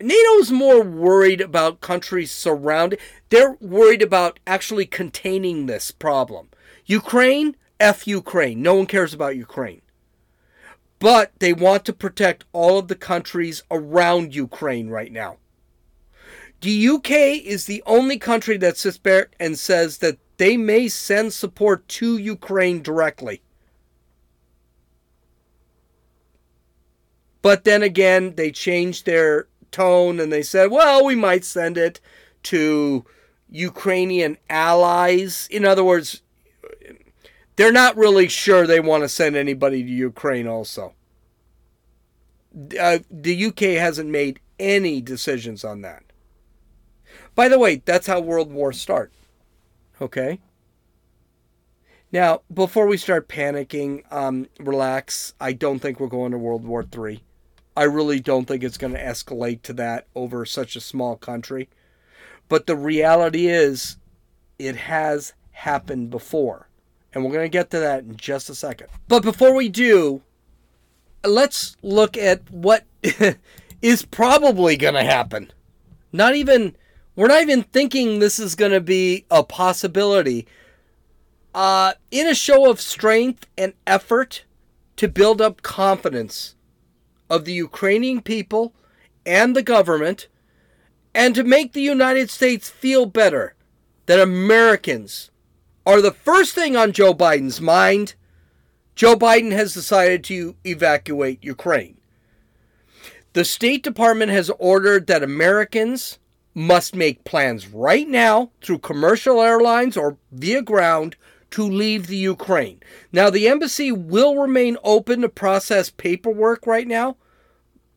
NATO 0.00 0.38
is 0.40 0.50
more 0.50 0.82
worried 0.82 1.40
about 1.40 1.80
countries 1.80 2.30
surrounding. 2.30 2.98
They're 3.30 3.56
worried 3.60 4.02
about 4.02 4.40
actually 4.46 4.86
containing 4.86 5.66
this 5.66 5.92
problem. 5.92 6.48
Ukraine, 6.84 7.56
F 7.80 8.06
Ukraine. 8.06 8.60
No 8.60 8.74
one 8.74 8.86
cares 8.86 9.14
about 9.14 9.36
Ukraine. 9.36 9.82
But 10.98 11.32
they 11.38 11.52
want 11.52 11.84
to 11.84 11.92
protect 11.92 12.44
all 12.52 12.78
of 12.78 12.88
the 12.88 12.96
countries 12.96 13.62
around 13.70 14.34
Ukraine 14.34 14.88
right 14.88 15.12
now. 15.12 15.38
The 16.60 16.88
UK 16.88 17.10
is 17.44 17.66
the 17.66 17.82
only 17.86 18.18
country 18.18 18.56
that 18.58 18.76
sits 18.76 18.98
and 19.38 19.58
says 19.58 19.98
that 19.98 20.18
they 20.38 20.56
may 20.56 20.88
send 20.88 21.32
support 21.32 21.86
to 21.88 22.18
Ukraine 22.18 22.82
directly. 22.82 23.42
But 27.44 27.64
then 27.64 27.82
again, 27.82 28.36
they 28.36 28.50
changed 28.50 29.04
their 29.04 29.48
tone 29.70 30.18
and 30.18 30.32
they 30.32 30.42
said, 30.42 30.70
well, 30.70 31.04
we 31.04 31.14
might 31.14 31.44
send 31.44 31.76
it 31.76 32.00
to 32.44 33.04
Ukrainian 33.50 34.38
allies. 34.48 35.46
In 35.50 35.66
other 35.66 35.84
words, 35.84 36.22
they're 37.56 37.70
not 37.70 37.98
really 37.98 38.28
sure 38.28 38.66
they 38.66 38.80
want 38.80 39.02
to 39.02 39.10
send 39.10 39.36
anybody 39.36 39.82
to 39.82 39.90
Ukraine, 39.90 40.48
also. 40.48 40.94
Uh, 42.80 43.00
the 43.10 43.44
UK 43.44 43.76
hasn't 43.76 44.08
made 44.08 44.40
any 44.58 45.02
decisions 45.02 45.66
on 45.66 45.82
that. 45.82 46.02
By 47.34 47.50
the 47.50 47.58
way, 47.58 47.82
that's 47.84 48.06
how 48.06 48.20
world 48.20 48.54
wars 48.54 48.80
start. 48.80 49.12
Okay? 50.00 50.40
Now, 52.10 52.40
before 52.50 52.86
we 52.86 52.96
start 52.96 53.28
panicking, 53.28 54.10
um, 54.10 54.46
relax. 54.58 55.34
I 55.38 55.52
don't 55.52 55.80
think 55.80 56.00
we're 56.00 56.06
going 56.06 56.32
to 56.32 56.38
World 56.38 56.64
War 56.64 56.86
III. 56.90 57.22
I 57.76 57.84
really 57.84 58.20
don't 58.20 58.46
think 58.46 58.62
it's 58.62 58.78
going 58.78 58.92
to 58.92 59.02
escalate 59.02 59.62
to 59.62 59.72
that 59.74 60.06
over 60.14 60.46
such 60.46 60.76
a 60.76 60.80
small 60.80 61.16
country. 61.16 61.68
But 62.48 62.66
the 62.66 62.76
reality 62.76 63.48
is, 63.48 63.96
it 64.58 64.76
has 64.76 65.32
happened 65.50 66.10
before. 66.10 66.68
And 67.12 67.24
we're 67.24 67.32
going 67.32 67.44
to 67.44 67.48
get 67.48 67.70
to 67.70 67.78
that 67.80 68.04
in 68.04 68.16
just 68.16 68.50
a 68.50 68.54
second. 68.54 68.88
But 69.08 69.22
before 69.22 69.54
we 69.54 69.68
do, 69.68 70.22
let's 71.24 71.76
look 71.82 72.16
at 72.16 72.48
what 72.50 72.84
is 73.82 74.04
probably 74.04 74.76
going 74.76 74.94
to 74.94 75.04
happen. 75.04 75.52
Not 76.12 76.34
even, 76.36 76.76
we're 77.16 77.28
not 77.28 77.42
even 77.42 77.62
thinking 77.62 78.18
this 78.18 78.38
is 78.38 78.54
going 78.54 78.72
to 78.72 78.80
be 78.80 79.24
a 79.30 79.42
possibility. 79.42 80.46
Uh, 81.54 81.94
in 82.10 82.26
a 82.26 82.34
show 82.34 82.68
of 82.70 82.80
strength 82.80 83.46
and 83.56 83.74
effort 83.86 84.44
to 84.96 85.08
build 85.08 85.40
up 85.40 85.62
confidence 85.62 86.54
of 87.30 87.44
the 87.44 87.52
Ukrainian 87.52 88.20
people 88.20 88.74
and 89.26 89.54
the 89.54 89.62
government, 89.62 90.28
and 91.14 91.34
to 91.34 91.44
make 91.44 91.72
the 91.72 91.80
United 91.80 92.30
States 92.30 92.68
feel 92.68 93.06
better 93.06 93.54
that 94.06 94.20
Americans 94.20 95.30
are 95.86 96.00
the 96.00 96.12
first 96.12 96.54
thing 96.54 96.76
on 96.76 96.92
Joe 96.92 97.14
Biden's 97.14 97.60
mind, 97.60 98.14
Joe 98.94 99.16
Biden 99.16 99.52
has 99.52 99.74
decided 99.74 100.24
to 100.24 100.56
evacuate 100.64 101.44
Ukraine. 101.44 101.96
The 103.32 103.44
State 103.44 103.82
Department 103.82 104.30
has 104.30 104.50
ordered 104.58 105.06
that 105.08 105.22
Americans 105.22 106.18
must 106.54 106.94
make 106.94 107.24
plans 107.24 107.66
right 107.66 108.08
now 108.08 108.50
through 108.62 108.78
commercial 108.78 109.42
airlines 109.42 109.96
or 109.96 110.16
via 110.30 110.62
ground 110.62 111.16
to 111.54 111.62
leave 111.62 112.08
the 112.08 112.16
Ukraine. 112.16 112.80
Now, 113.12 113.30
the 113.30 113.46
embassy 113.46 113.92
will 113.92 114.34
remain 114.34 114.76
open 114.82 115.20
to 115.20 115.28
process 115.28 115.88
paperwork 115.88 116.66
right 116.66 116.88
now, 116.88 117.16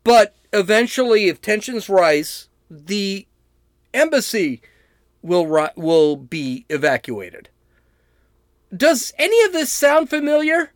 but 0.04 0.36
eventually, 0.54 1.26
if 1.26 1.42
tensions 1.42 1.90
rise, 1.90 2.50
the 2.70 3.26
embassy 3.96 4.62
will 5.24 5.72
will 5.76 6.16
be 6.18 6.68
evacuated. 6.70 7.50
Does 8.76 9.12
any 9.18 9.44
of 9.46 9.54
this 9.54 9.72
sound 9.72 10.12
familiar? 10.12 10.72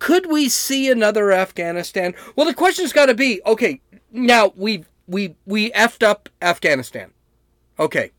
Could 0.00 0.26
we 0.28 0.48
see 0.48 0.90
another 0.90 1.30
Afghanistan? 1.30 2.16
Well, 2.34 2.48
the 2.48 2.54
question's 2.54 2.92
got 2.92 3.06
to 3.06 3.14
be 3.14 3.40
okay. 3.46 3.80
Now 4.10 4.52
we 4.56 4.84
we 5.06 5.36
we 5.46 5.70
effed 5.70 6.02
up 6.02 6.28
Afghanistan. 6.42 7.12
Okay, 7.78 8.10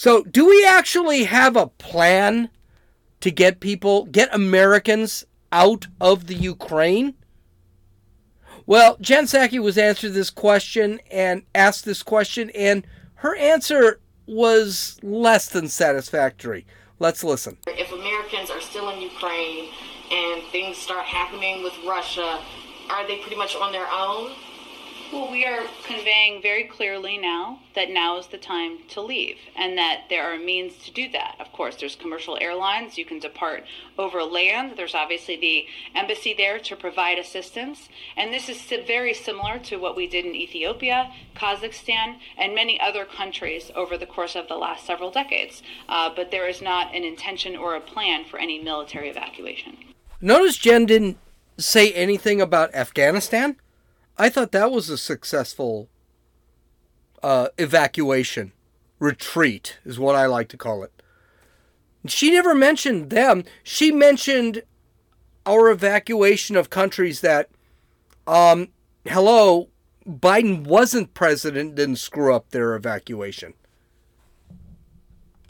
so, 0.00 0.22
do 0.22 0.48
we 0.48 0.64
actually 0.64 1.24
have 1.24 1.56
a 1.56 1.66
plan 1.66 2.48
to 3.20 3.30
get 3.30 3.60
people, 3.60 4.06
get 4.06 4.34
Americans 4.34 5.26
out 5.52 5.88
of 6.00 6.26
the 6.26 6.34
Ukraine? 6.34 7.16
Well, 8.64 8.96
Jen 9.02 9.26
Psaki 9.26 9.58
was 9.58 9.76
answered 9.76 10.14
this 10.14 10.30
question 10.30 11.00
and 11.10 11.42
asked 11.54 11.84
this 11.84 12.02
question, 12.02 12.48
and 12.54 12.86
her 13.16 13.36
answer 13.36 14.00
was 14.24 14.98
less 15.02 15.50
than 15.50 15.68
satisfactory. 15.68 16.64
Let's 16.98 17.22
listen. 17.22 17.58
If 17.66 17.92
Americans 17.92 18.48
are 18.48 18.62
still 18.62 18.88
in 18.88 19.02
Ukraine 19.02 19.68
and 20.10 20.42
things 20.44 20.78
start 20.78 21.04
happening 21.04 21.62
with 21.62 21.74
Russia, 21.86 22.40
are 22.88 23.06
they 23.06 23.18
pretty 23.18 23.36
much 23.36 23.54
on 23.54 23.70
their 23.70 23.88
own? 23.92 24.32
Well, 25.12 25.28
we 25.28 25.44
are 25.44 25.62
conveying 25.86 26.40
very 26.40 26.64
clearly 26.64 27.18
now 27.18 27.58
that 27.74 27.90
now 27.90 28.18
is 28.18 28.28
the 28.28 28.38
time 28.38 28.78
to 28.90 29.00
leave 29.00 29.38
and 29.56 29.76
that 29.76 30.02
there 30.08 30.32
are 30.32 30.38
means 30.38 30.78
to 30.84 30.92
do 30.92 31.08
that. 31.10 31.34
Of 31.40 31.50
course, 31.52 31.74
there's 31.74 31.96
commercial 31.96 32.38
airlines, 32.40 32.96
you 32.96 33.04
can 33.04 33.18
depart 33.18 33.64
over 33.98 34.22
land. 34.22 34.74
There's 34.76 34.94
obviously 34.94 35.34
the 35.36 35.66
embassy 35.98 36.32
there 36.32 36.60
to 36.60 36.76
provide 36.76 37.18
assistance. 37.18 37.88
And 38.16 38.32
this 38.32 38.48
is 38.48 38.62
very 38.86 39.12
similar 39.12 39.58
to 39.60 39.78
what 39.78 39.96
we 39.96 40.06
did 40.06 40.26
in 40.26 40.34
Ethiopia, 40.36 41.10
Kazakhstan, 41.34 42.18
and 42.38 42.54
many 42.54 42.80
other 42.80 43.04
countries 43.04 43.72
over 43.74 43.98
the 43.98 44.06
course 44.06 44.36
of 44.36 44.46
the 44.46 44.56
last 44.56 44.86
several 44.86 45.10
decades. 45.10 45.60
Uh, 45.88 46.10
but 46.14 46.30
there 46.30 46.48
is 46.48 46.62
not 46.62 46.94
an 46.94 47.02
intention 47.02 47.56
or 47.56 47.74
a 47.74 47.80
plan 47.80 48.24
for 48.24 48.38
any 48.38 48.62
military 48.62 49.08
evacuation. 49.08 49.76
Notice 50.20 50.56
Jen 50.56 50.86
didn't 50.86 51.18
say 51.58 51.92
anything 51.94 52.40
about 52.40 52.72
Afghanistan. 52.76 53.56
I 54.20 54.28
thought 54.28 54.52
that 54.52 54.70
was 54.70 54.90
a 54.90 54.98
successful 54.98 55.88
uh, 57.22 57.48
evacuation 57.56 58.52
retreat, 58.98 59.78
is 59.82 59.98
what 59.98 60.14
I 60.14 60.26
like 60.26 60.48
to 60.50 60.58
call 60.58 60.82
it. 60.82 60.92
She 62.06 62.30
never 62.30 62.54
mentioned 62.54 63.08
them. 63.08 63.44
She 63.62 63.90
mentioned 63.90 64.62
our 65.46 65.70
evacuation 65.70 66.54
of 66.54 66.68
countries 66.68 67.22
that, 67.22 67.48
um, 68.26 68.68
hello, 69.06 69.70
Biden 70.06 70.66
wasn't 70.66 71.14
president, 71.14 71.74
didn't 71.74 71.96
screw 71.96 72.34
up 72.34 72.50
their 72.50 72.74
evacuation. 72.74 73.54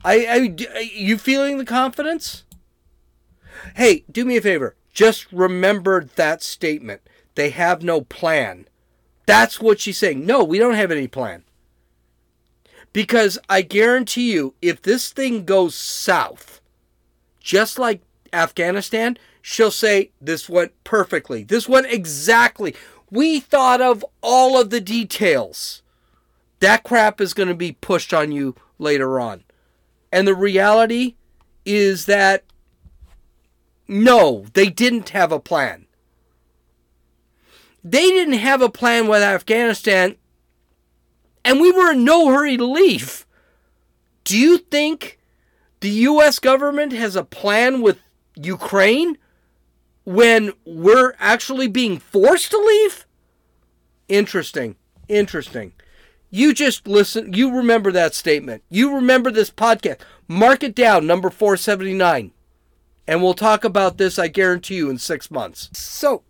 I, 0.04 0.26
I, 0.26 0.78
you 0.94 1.18
feeling 1.18 1.59
the 1.59 1.64
confidence? 1.64 2.44
Hey, 3.74 4.04
do 4.09 4.24
me 4.24 4.37
a 4.37 4.40
favor. 4.40 4.76
Just 4.92 5.26
remember 5.33 6.04
that 6.14 6.40
statement. 6.44 7.00
They 7.40 7.48
have 7.48 7.83
no 7.83 8.03
plan. 8.03 8.68
That's 9.24 9.62
what 9.62 9.81
she's 9.81 9.96
saying. 9.96 10.26
No, 10.26 10.44
we 10.44 10.59
don't 10.59 10.74
have 10.74 10.90
any 10.90 11.09
plan. 11.09 11.44
Because 12.92 13.38
I 13.48 13.62
guarantee 13.62 14.31
you, 14.31 14.53
if 14.61 14.83
this 14.83 15.11
thing 15.11 15.46
goes 15.46 15.74
south, 15.74 16.61
just 17.40 17.79
like 17.79 18.03
Afghanistan, 18.31 19.16
she'll 19.40 19.70
say, 19.70 20.11
This 20.20 20.50
went 20.50 20.72
perfectly. 20.85 21.42
This 21.42 21.66
went 21.66 21.87
exactly. 21.87 22.76
We 23.11 23.40
thought 23.40 23.81
of 23.81 24.05
all 24.20 24.61
of 24.61 24.68
the 24.68 24.83
details. 24.83 25.81
That 26.59 26.83
crap 26.83 27.22
is 27.22 27.33
going 27.33 27.48
to 27.48 27.55
be 27.55 27.72
pushed 27.72 28.12
on 28.12 28.33
you 28.33 28.55
later 28.79 29.18
on. 29.18 29.44
And 30.12 30.29
the 30.29 30.35
reality 30.35 31.14
is 31.64 32.05
that 32.05 32.44
no, 33.88 34.44
they 34.53 34.68
didn't 34.68 35.09
have 35.09 35.33
a 35.33 35.40
plan. 35.40 35.87
They 37.82 38.08
didn't 38.08 38.34
have 38.34 38.60
a 38.60 38.68
plan 38.68 39.06
with 39.06 39.22
Afghanistan, 39.22 40.16
and 41.44 41.60
we 41.60 41.70
were 41.70 41.92
in 41.92 42.04
no 42.04 42.28
hurry 42.28 42.56
to 42.56 42.64
leave. 42.64 43.26
Do 44.24 44.38
you 44.38 44.58
think 44.58 45.18
the 45.80 45.88
U.S. 45.90 46.38
government 46.38 46.92
has 46.92 47.16
a 47.16 47.24
plan 47.24 47.80
with 47.80 47.98
Ukraine 48.36 49.16
when 50.04 50.52
we're 50.64 51.14
actually 51.18 51.68
being 51.68 51.98
forced 51.98 52.50
to 52.50 52.58
leave? 52.58 53.06
Interesting. 54.08 54.76
Interesting. 55.08 55.72
You 56.30 56.54
just 56.54 56.86
listen, 56.86 57.32
you 57.32 57.54
remember 57.54 57.90
that 57.92 58.14
statement. 58.14 58.62
You 58.68 58.94
remember 58.94 59.30
this 59.30 59.50
podcast. 59.50 60.00
Mark 60.28 60.62
it 60.62 60.74
down, 60.74 61.06
number 61.06 61.30
479. 61.30 62.32
And 63.08 63.22
we'll 63.22 63.34
talk 63.34 63.64
about 63.64 63.98
this, 63.98 64.18
I 64.18 64.28
guarantee 64.28 64.76
you, 64.76 64.90
in 64.90 64.98
six 64.98 65.30
months. 65.30 65.68
So, 65.72 66.22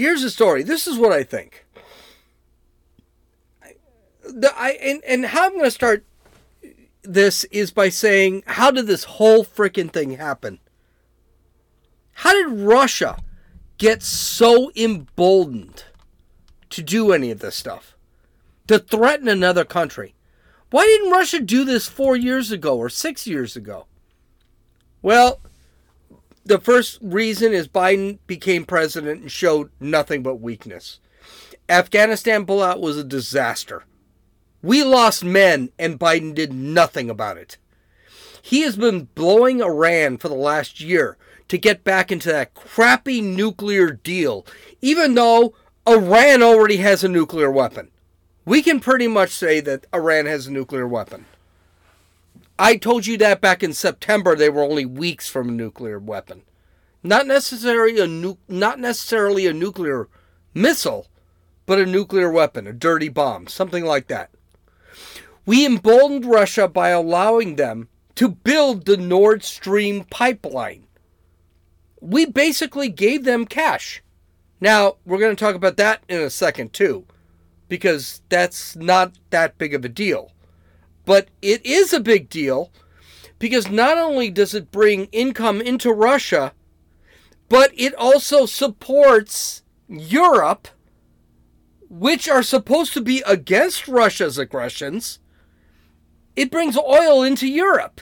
here's 0.00 0.22
the 0.22 0.30
story. 0.30 0.62
This 0.62 0.86
is 0.86 0.98
what 0.98 1.12
I 1.12 1.22
think. 1.22 1.66
The, 4.22 4.52
I, 4.56 4.70
and, 4.82 5.02
and 5.04 5.26
how 5.26 5.46
I'm 5.46 5.52
going 5.52 5.64
to 5.64 5.70
start 5.70 6.04
this 7.02 7.44
is 7.44 7.70
by 7.70 7.88
saying, 7.88 8.42
how 8.46 8.70
did 8.70 8.86
this 8.86 9.04
whole 9.04 9.44
freaking 9.44 9.92
thing 9.92 10.12
happen? 10.12 10.58
How 12.12 12.32
did 12.32 12.60
Russia 12.60 13.18
get 13.78 14.02
so 14.02 14.70
emboldened 14.76 15.84
to 16.70 16.82
do 16.82 17.12
any 17.12 17.30
of 17.30 17.40
this 17.40 17.56
stuff? 17.56 17.96
To 18.68 18.78
threaten 18.78 19.28
another 19.28 19.64
country? 19.64 20.14
Why 20.70 20.84
didn't 20.84 21.10
Russia 21.10 21.40
do 21.40 21.64
this 21.64 21.88
four 21.88 22.14
years 22.16 22.52
ago 22.52 22.78
or 22.78 22.88
six 22.88 23.26
years 23.26 23.56
ago? 23.56 23.86
Well, 25.02 25.40
the 26.44 26.58
first 26.58 26.98
reason 27.02 27.52
is 27.52 27.68
Biden 27.68 28.18
became 28.26 28.64
president 28.64 29.22
and 29.22 29.30
showed 29.30 29.70
nothing 29.78 30.22
but 30.22 30.36
weakness. 30.40 31.00
Afghanistan 31.68 32.46
pullout 32.46 32.80
was 32.80 32.96
a 32.96 33.04
disaster. 33.04 33.84
We 34.62 34.82
lost 34.82 35.24
men, 35.24 35.70
and 35.78 35.98
Biden 35.98 36.34
did 36.34 36.52
nothing 36.52 37.08
about 37.08 37.38
it. 37.38 37.56
He 38.42 38.62
has 38.62 38.76
been 38.76 39.08
blowing 39.14 39.62
Iran 39.62 40.18
for 40.18 40.28
the 40.28 40.34
last 40.34 40.80
year 40.80 41.16
to 41.48 41.58
get 41.58 41.84
back 41.84 42.12
into 42.12 42.28
that 42.30 42.54
crappy 42.54 43.20
nuclear 43.20 43.90
deal, 43.90 44.46
even 44.80 45.14
though 45.14 45.54
Iran 45.86 46.42
already 46.42 46.78
has 46.78 47.02
a 47.04 47.08
nuclear 47.08 47.50
weapon. 47.50 47.90
We 48.44 48.62
can 48.62 48.80
pretty 48.80 49.08
much 49.08 49.30
say 49.30 49.60
that 49.60 49.86
Iran 49.94 50.26
has 50.26 50.46
a 50.46 50.52
nuclear 50.52 50.86
weapon. 50.86 51.26
I 52.62 52.76
told 52.76 53.06
you 53.06 53.16
that 53.16 53.40
back 53.40 53.62
in 53.62 53.72
September 53.72 54.36
they 54.36 54.50
were 54.50 54.62
only 54.62 54.84
weeks 54.84 55.30
from 55.30 55.48
a 55.48 55.52
nuclear 55.52 55.98
weapon. 55.98 56.42
Not 57.02 57.26
necessarily 57.26 57.98
a 57.98 58.06
nu- 58.06 58.36
not 58.48 58.78
necessarily 58.78 59.46
a 59.46 59.54
nuclear 59.54 60.08
missile, 60.52 61.06
but 61.64 61.78
a 61.78 61.86
nuclear 61.86 62.30
weapon, 62.30 62.66
a 62.66 62.74
dirty 62.74 63.08
bomb, 63.08 63.46
something 63.46 63.82
like 63.82 64.08
that. 64.08 64.28
We 65.46 65.64
emboldened 65.64 66.26
Russia 66.26 66.68
by 66.68 66.90
allowing 66.90 67.56
them 67.56 67.88
to 68.16 68.28
build 68.28 68.84
the 68.84 68.98
Nord 68.98 69.42
Stream 69.42 70.04
pipeline. 70.10 70.86
We 71.98 72.26
basically 72.26 72.90
gave 72.90 73.24
them 73.24 73.46
cash. 73.46 74.02
Now, 74.60 74.96
we're 75.06 75.18
going 75.18 75.34
to 75.34 75.42
talk 75.42 75.54
about 75.54 75.78
that 75.78 76.02
in 76.10 76.20
a 76.20 76.28
second, 76.28 76.74
too, 76.74 77.06
because 77.70 78.20
that's 78.28 78.76
not 78.76 79.14
that 79.30 79.56
big 79.56 79.72
of 79.72 79.82
a 79.82 79.88
deal. 79.88 80.32
But 81.10 81.26
it 81.42 81.66
is 81.66 81.92
a 81.92 81.98
big 81.98 82.28
deal 82.28 82.70
because 83.40 83.68
not 83.68 83.98
only 83.98 84.30
does 84.30 84.54
it 84.54 84.70
bring 84.70 85.06
income 85.06 85.60
into 85.60 85.92
Russia, 85.92 86.52
but 87.48 87.72
it 87.76 87.96
also 87.96 88.46
supports 88.46 89.64
Europe, 89.88 90.68
which 91.88 92.28
are 92.28 92.44
supposed 92.44 92.92
to 92.92 93.00
be 93.00 93.24
against 93.26 93.88
Russia's 93.88 94.38
aggressions 94.38 95.18
it 96.36 96.52
brings 96.52 96.78
oil 96.78 97.24
into 97.24 97.48
Europe. 97.48 98.00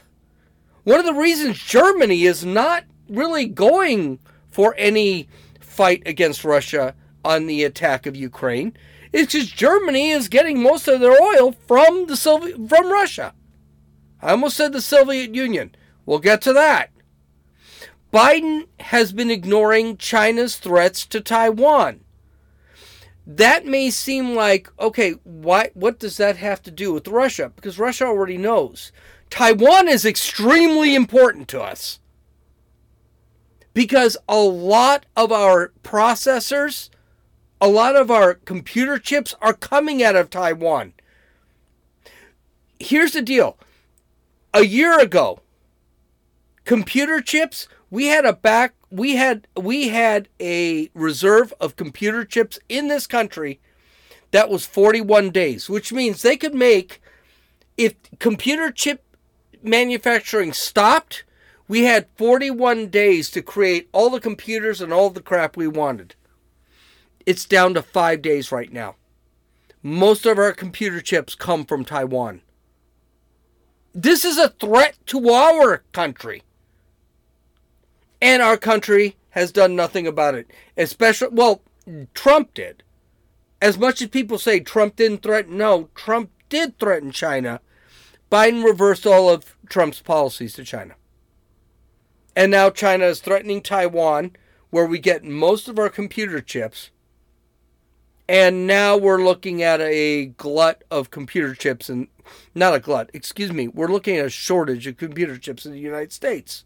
One 0.85 1.01
of 1.01 1.07
the 1.07 1.15
reasons 1.15 1.63
Germany 1.63 2.25
is 2.25 2.45
not 2.45 2.85
really 3.09 3.47
going 3.47 4.19
for 4.51 4.75
any 4.77 5.31
fight 5.61 6.03
against 6.05 6.45
Russia 6.45 6.95
on 7.25 7.47
the 7.47 7.65
attack 7.65 8.05
of 8.05 8.17
Ukraine 8.17 8.77
is 9.13 9.27
because 9.27 9.51
Germany 9.51 10.11
is 10.11 10.29
getting 10.29 10.63
most 10.63 10.89
of 10.89 11.01
their 11.01 11.21
oil 11.21 11.53
from 11.67 12.07
the 12.07 12.17
Soviet, 12.17 12.57
from 12.69 12.91
Russia. 12.91 13.35
I 14.21 14.33
almost 14.33 14.57
said 14.57 14.73
the 14.73 14.81
Soviet 14.81 15.35
Union. 15.35 15.75
We'll 16.07 16.19
get 16.19 16.43
to 16.43 16.53
that. 16.53 16.91
Biden 18.13 18.67
has 18.81 19.13
been 19.13 19.31
ignoring 19.31 19.97
China's 19.97 20.57
threats 20.57 21.07
to 21.07 21.21
Taiwan 21.21 22.01
that 23.29 23.67
may 23.67 23.91
seem 23.91 24.35
like 24.35 24.71
okay 24.81 25.13
why 25.23 25.71
what 25.75 25.99
does 25.99 26.17
that 26.17 26.39
have 26.39 26.63
to 26.63 26.71
do 26.71 26.95
with 26.95 27.07
russia 27.07 27.53
because 27.55 27.79
russia 27.79 28.07
already 28.07 28.39
knows 28.39 28.91
taiwan 29.29 29.87
is 29.87 30.07
extremely 30.07 30.95
important 30.95 31.47
to 31.47 31.61
us 31.61 32.01
because 33.75 34.17
a 34.27 34.39
lot 34.39 35.05
of 35.15 35.31
our 35.31 35.73
processors 35.85 36.89
a 37.61 37.69
lot 37.69 37.97
of 37.97 38.11
our 38.11 38.35
computer 38.35 38.99
chips 38.99 39.35
are 39.41 39.53
coming 39.53 40.03
out 40.03 40.17
of 40.17 40.31
taiwan 40.31 40.93
here's 42.79 43.13
the 43.13 43.23
deal 43.23 43.59
a 44.55 44.65
year 44.65 44.99
ago 44.99 45.41
computer 46.65 47.21
chips 47.21 47.69
we 47.91 48.07
had 48.07 48.25
a 48.25 48.33
back 48.33 48.75
we 48.91 49.17
had 49.17 49.47
we 49.57 49.89
had 49.89 50.29
a 50.41 50.91
reserve 50.95 51.53
of 51.61 51.77
computer 51.77 52.25
chips 52.25 52.59
in 52.69 52.89
this 52.89 53.07
country 53.07 53.61
that 54.31 54.51
was 54.51 54.67
41 54.67 55.31
days, 55.31 55.69
which 55.69 55.93
means 55.93 56.23
they 56.23 56.37
could 56.37 56.55
make 56.55 57.01
if 57.77 57.95
computer 58.19 58.71
chip 58.71 59.03
manufacturing 59.63 60.53
stopped, 60.53 61.25
we 61.67 61.85
had 61.85 62.09
41 62.17 62.89
days 62.89 63.31
to 63.31 63.43
create 63.43 63.89
all 63.93 64.11
the 64.11 64.21
computers 64.21 64.81
and 64.81 64.93
all 64.93 65.11
the 65.11 65.21
crap 65.21 65.57
we 65.57 65.69
wanted. 65.69 66.15
It's 67.29 67.45
down 67.45 67.75
to 67.75 67.83
5 67.83 68.23
days 68.23 68.51
right 68.51 68.73
now. 68.73 68.97
Most 69.83 70.25
of 70.25 70.39
our 70.39 70.55
computer 70.55 71.03
chips 71.03 71.35
come 71.35 71.67
from 71.67 71.85
Taiwan. 71.85 72.41
This 73.93 74.25
is 74.25 74.39
a 74.39 74.49
threat 74.49 74.97
to 75.09 75.29
our 75.29 75.83
country. 75.93 76.43
And 78.23 78.41
our 78.41 78.57
country 78.57 79.17
has 79.33 79.53
done 79.53 79.77
nothing 79.77 80.07
about 80.07 80.37
it. 80.37 80.51
Especially, 80.75 81.29
well, 81.31 81.61
Trump 82.15 82.55
did. 82.55 82.83
As 83.61 83.77
much 83.77 84.01
as 84.01 84.09
people 84.09 84.39
say 84.39 84.59
Trump 84.59 84.97
didn't 84.97 85.23
threaten, 85.23 85.59
no, 85.59 85.91
Trump 85.95 86.31
did 86.49 86.79
threaten 86.79 87.13
China. 87.13 87.61
Biden 88.33 88.65
reversed 88.65 89.07
all 89.07 89.29
of 89.29 89.55
Trump's 89.69 90.01
policies 90.01 90.55
to 90.55 90.65
China. 90.65 90.95
And 92.35 92.51
now 92.51 92.71
China 92.71 93.05
is 93.05 93.21
threatening 93.21 93.61
Taiwan, 93.61 94.35
where 94.71 94.87
we 94.87 94.99
get 94.99 95.25
most 95.25 95.69
of 95.69 95.79
our 95.79 95.91
computer 95.91 96.41
chips. 96.41 96.89
And 98.29 98.67
now 98.67 98.97
we're 98.97 99.25
looking 99.25 99.63
at 99.63 99.81
a 99.81 100.27
glut 100.27 100.85
of 100.91 101.11
computer 101.11 101.55
chips, 101.55 101.89
and 101.89 102.09
not 102.55 102.75
a 102.75 102.81
glut, 102.81 103.11
excuse 103.15 103.53
me, 103.53 103.69
we're 103.69 103.89
looking 103.89 104.19
at 104.19 104.27
a 104.27 104.31
shortage 104.31 104.87
of 104.87 104.99
computer 104.99 105.39
chips 105.39 105.65
in 105.65 105.73
the 105.73 105.79
United 105.79 106.13
States. 106.13 106.65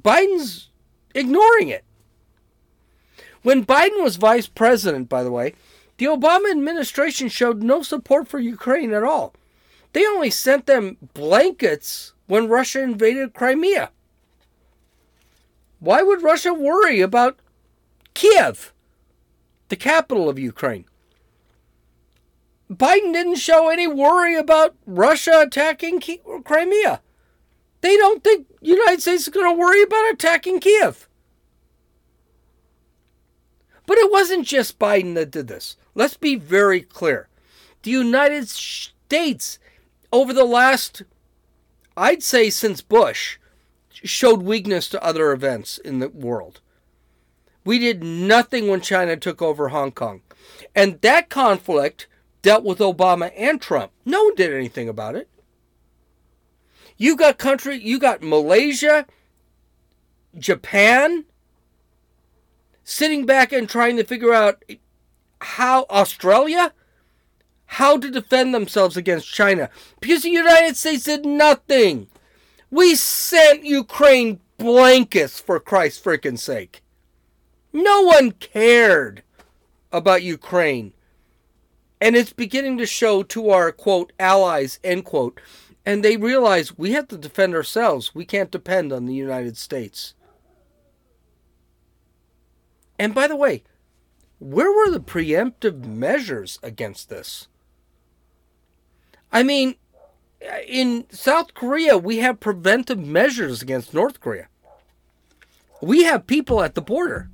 Biden's 0.00 0.70
ignoring 1.14 1.68
it. 1.68 1.84
When 3.42 3.64
Biden 3.64 4.02
was 4.02 4.16
vice 4.16 4.48
president, 4.48 5.08
by 5.08 5.22
the 5.22 5.30
way, 5.30 5.54
the 5.98 6.06
Obama 6.06 6.50
administration 6.50 7.28
showed 7.28 7.62
no 7.62 7.82
support 7.82 8.26
for 8.26 8.38
Ukraine 8.40 8.92
at 8.92 9.04
all. 9.04 9.34
They 9.92 10.06
only 10.06 10.30
sent 10.30 10.66
them 10.66 10.96
blankets 11.14 12.12
when 12.26 12.48
Russia 12.48 12.82
invaded 12.82 13.34
Crimea. 13.34 13.90
Why 15.78 16.02
would 16.02 16.22
Russia 16.22 16.52
worry 16.52 17.00
about 17.00 17.38
Kiev, 18.14 18.72
the 19.70 19.76
capital 19.76 20.28
of 20.28 20.38
Ukraine? 20.38 20.84
Biden 22.70 23.12
didn't 23.12 23.36
show 23.36 23.68
any 23.68 23.88
worry 23.88 24.36
about 24.36 24.76
Russia 24.86 25.40
attacking 25.40 26.00
Crimea. 26.44 27.00
They 27.80 27.96
don't 27.96 28.22
think 28.22 28.46
the 28.60 28.68
United 28.68 29.00
States 29.00 29.22
is 29.22 29.28
going 29.28 29.52
to 29.52 29.58
worry 29.58 29.82
about 29.82 30.12
attacking 30.12 30.60
Kiev. 30.60 31.08
But 33.86 33.98
it 33.98 34.12
wasn't 34.12 34.46
just 34.46 34.78
Biden 34.78 35.14
that 35.14 35.32
did 35.32 35.48
this. 35.48 35.76
Let's 35.96 36.16
be 36.16 36.36
very 36.36 36.80
clear. 36.80 37.28
The 37.82 37.90
United 37.90 38.48
States, 38.48 39.58
over 40.12 40.32
the 40.32 40.44
last, 40.44 41.02
I'd 41.96 42.22
say 42.22 42.50
since 42.50 42.82
Bush, 42.82 43.38
showed 43.90 44.42
weakness 44.42 44.88
to 44.90 45.02
other 45.02 45.32
events 45.32 45.78
in 45.78 45.98
the 45.98 46.08
world. 46.08 46.60
We 47.64 47.78
did 47.78 48.02
nothing 48.02 48.68
when 48.68 48.80
China 48.80 49.16
took 49.16 49.42
over 49.42 49.68
Hong 49.68 49.92
Kong. 49.92 50.22
And 50.74 51.00
that 51.02 51.28
conflict 51.28 52.06
dealt 52.42 52.64
with 52.64 52.78
Obama 52.78 53.32
and 53.36 53.60
Trump. 53.60 53.92
No 54.04 54.24
one 54.24 54.34
did 54.34 54.52
anything 54.52 54.88
about 54.88 55.14
it. 55.14 55.28
You 56.96 57.16
got 57.16 57.38
country, 57.38 57.76
you 57.76 57.98
got 57.98 58.22
Malaysia, 58.22 59.06
Japan 60.38 61.24
sitting 62.84 63.24
back 63.24 63.52
and 63.52 63.68
trying 63.68 63.96
to 63.96 64.04
figure 64.04 64.34
out 64.34 64.64
how 65.40 65.86
Australia 65.90 66.72
how 67.66 67.96
to 67.96 68.10
defend 68.10 68.52
themselves 68.52 68.96
against 68.96 69.32
China 69.32 69.70
because 70.00 70.22
the 70.22 70.30
United 70.30 70.76
States 70.76 71.04
did 71.04 71.24
nothing. 71.24 72.08
We 72.68 72.96
sent 72.96 73.64
Ukraine 73.64 74.40
blankets 74.58 75.38
for 75.38 75.60
Christ's 75.60 76.04
freaking 76.04 76.38
sake. 76.38 76.82
No 77.72 78.02
one 78.02 78.32
cared 78.32 79.22
about 79.92 80.22
Ukraine. 80.22 80.92
And 82.00 82.16
it's 82.16 82.32
beginning 82.32 82.78
to 82.78 82.86
show 82.86 83.22
to 83.24 83.50
our 83.50 83.72
quote 83.72 84.12
allies, 84.18 84.78
end 84.82 85.04
quote. 85.04 85.40
And 85.84 86.04
they 86.04 86.16
realize 86.16 86.78
we 86.78 86.92
have 86.92 87.08
to 87.08 87.18
defend 87.18 87.54
ourselves. 87.54 88.14
We 88.14 88.24
can't 88.24 88.50
depend 88.50 88.92
on 88.92 89.06
the 89.06 89.14
United 89.14 89.56
States. 89.56 90.14
And 92.98 93.14
by 93.14 93.26
the 93.26 93.36
way, 93.36 93.62
where 94.38 94.72
were 94.72 94.90
the 94.90 95.00
preemptive 95.00 95.84
measures 95.84 96.58
against 96.62 97.08
this? 97.08 97.48
I 99.32 99.42
mean, 99.42 99.76
in 100.66 101.06
South 101.10 101.54
Korea, 101.54 101.96
we 101.96 102.18
have 102.18 102.40
preventive 102.40 102.98
measures 102.98 103.62
against 103.62 103.94
North 103.94 104.20
Korea. 104.20 104.48
We 105.80 106.04
have 106.04 106.26
people 106.26 106.62
at 106.62 106.74
the 106.74 106.82
border. 106.82 107.30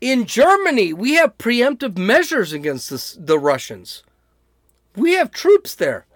In 0.00 0.24
Germany, 0.24 0.92
we 0.92 1.14
have 1.14 1.36
preemptive 1.36 1.98
measures 1.98 2.52
against 2.52 2.88
this, 2.88 3.16
the 3.20 3.38
Russians. 3.38 4.02
We 4.96 5.14
have 5.14 5.30
troops 5.30 5.74
there. 5.74 6.06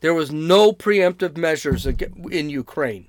There 0.00 0.14
was 0.14 0.30
no 0.30 0.72
preemptive 0.72 1.36
measures 1.36 1.86
in 1.86 2.50
Ukraine. 2.50 3.08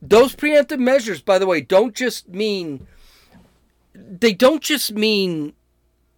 Those 0.00 0.34
preemptive 0.34 0.80
measures, 0.80 1.20
by 1.20 1.38
the 1.38 1.46
way, 1.46 1.60
don't 1.60 1.94
just 1.94 2.28
mean 2.28 2.86
they 3.94 4.32
don't 4.32 4.62
just 4.62 4.92
mean 4.92 5.52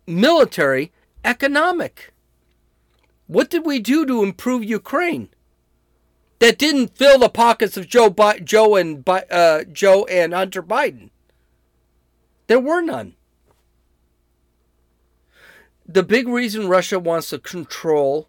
military, 0.07 0.93
economic. 1.25 2.13
What 3.27 3.51
did 3.51 3.67
we 3.67 3.79
do 3.81 4.07
to 4.07 4.23
improve 4.23 4.65
Ukraine? 4.65 5.29
That 6.39 6.59
didn't 6.59 6.97
fill 6.97 7.19
the 7.19 7.29
pockets 7.29 7.77
of 7.77 7.89
Joe, 7.89 8.11
Bi- 8.11 8.39
Joe 8.39 8.77
and 8.77 9.07
uh, 9.09 9.65
Joe 9.65 10.05
and 10.05 10.33
Hunter 10.33 10.63
Biden. 10.63 11.11
There 12.47 12.61
were 12.61 12.81
none. 12.81 13.15
The 15.87 16.03
big 16.03 16.29
reason 16.29 16.69
Russia 16.69 16.99
wants 16.99 17.31
to 17.31 17.39
control 17.39 18.29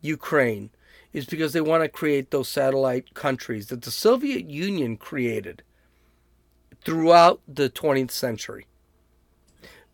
Ukraine 0.00 0.70
is 1.12 1.24
because 1.24 1.52
they 1.54 1.60
want 1.60 1.82
to 1.82 1.88
create 1.88 2.30
those 2.30 2.48
satellite 2.48 3.14
countries 3.14 3.68
that 3.68 3.82
the 3.82 3.90
Soviet 3.90 4.50
Union 4.50 4.96
created 4.96 5.62
throughout 6.84 7.40
the 7.48 7.70
20th 7.70 8.10
century. 8.10 8.66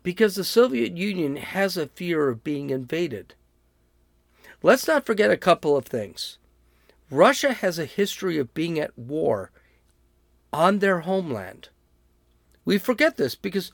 Because 0.03 0.35
the 0.35 0.43
Soviet 0.43 0.97
Union 0.97 1.37
has 1.37 1.77
a 1.77 1.87
fear 1.87 2.27
of 2.27 2.43
being 2.43 2.69
invaded. 2.69 3.35
Let's 4.61 4.87
not 4.87 5.05
forget 5.05 5.31
a 5.31 5.37
couple 5.37 5.77
of 5.77 5.85
things. 5.85 6.37
Russia 7.09 7.53
has 7.53 7.79
a 7.79 7.85
history 7.85 8.37
of 8.37 8.53
being 8.53 8.77
at 8.79 8.97
war 8.97 9.51
on 10.51 10.79
their 10.79 11.01
homeland. 11.01 11.69
We 12.65 12.77
forget 12.77 13.17
this 13.17 13.35
because 13.35 13.71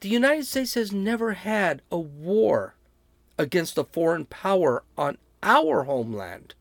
the 0.00 0.08
United 0.08 0.46
States 0.46 0.74
has 0.74 0.92
never 0.92 1.32
had 1.32 1.82
a 1.90 1.98
war 1.98 2.74
against 3.38 3.78
a 3.78 3.84
foreign 3.84 4.24
power 4.26 4.82
on 4.96 5.18
our 5.42 5.84
homeland. 5.84 6.54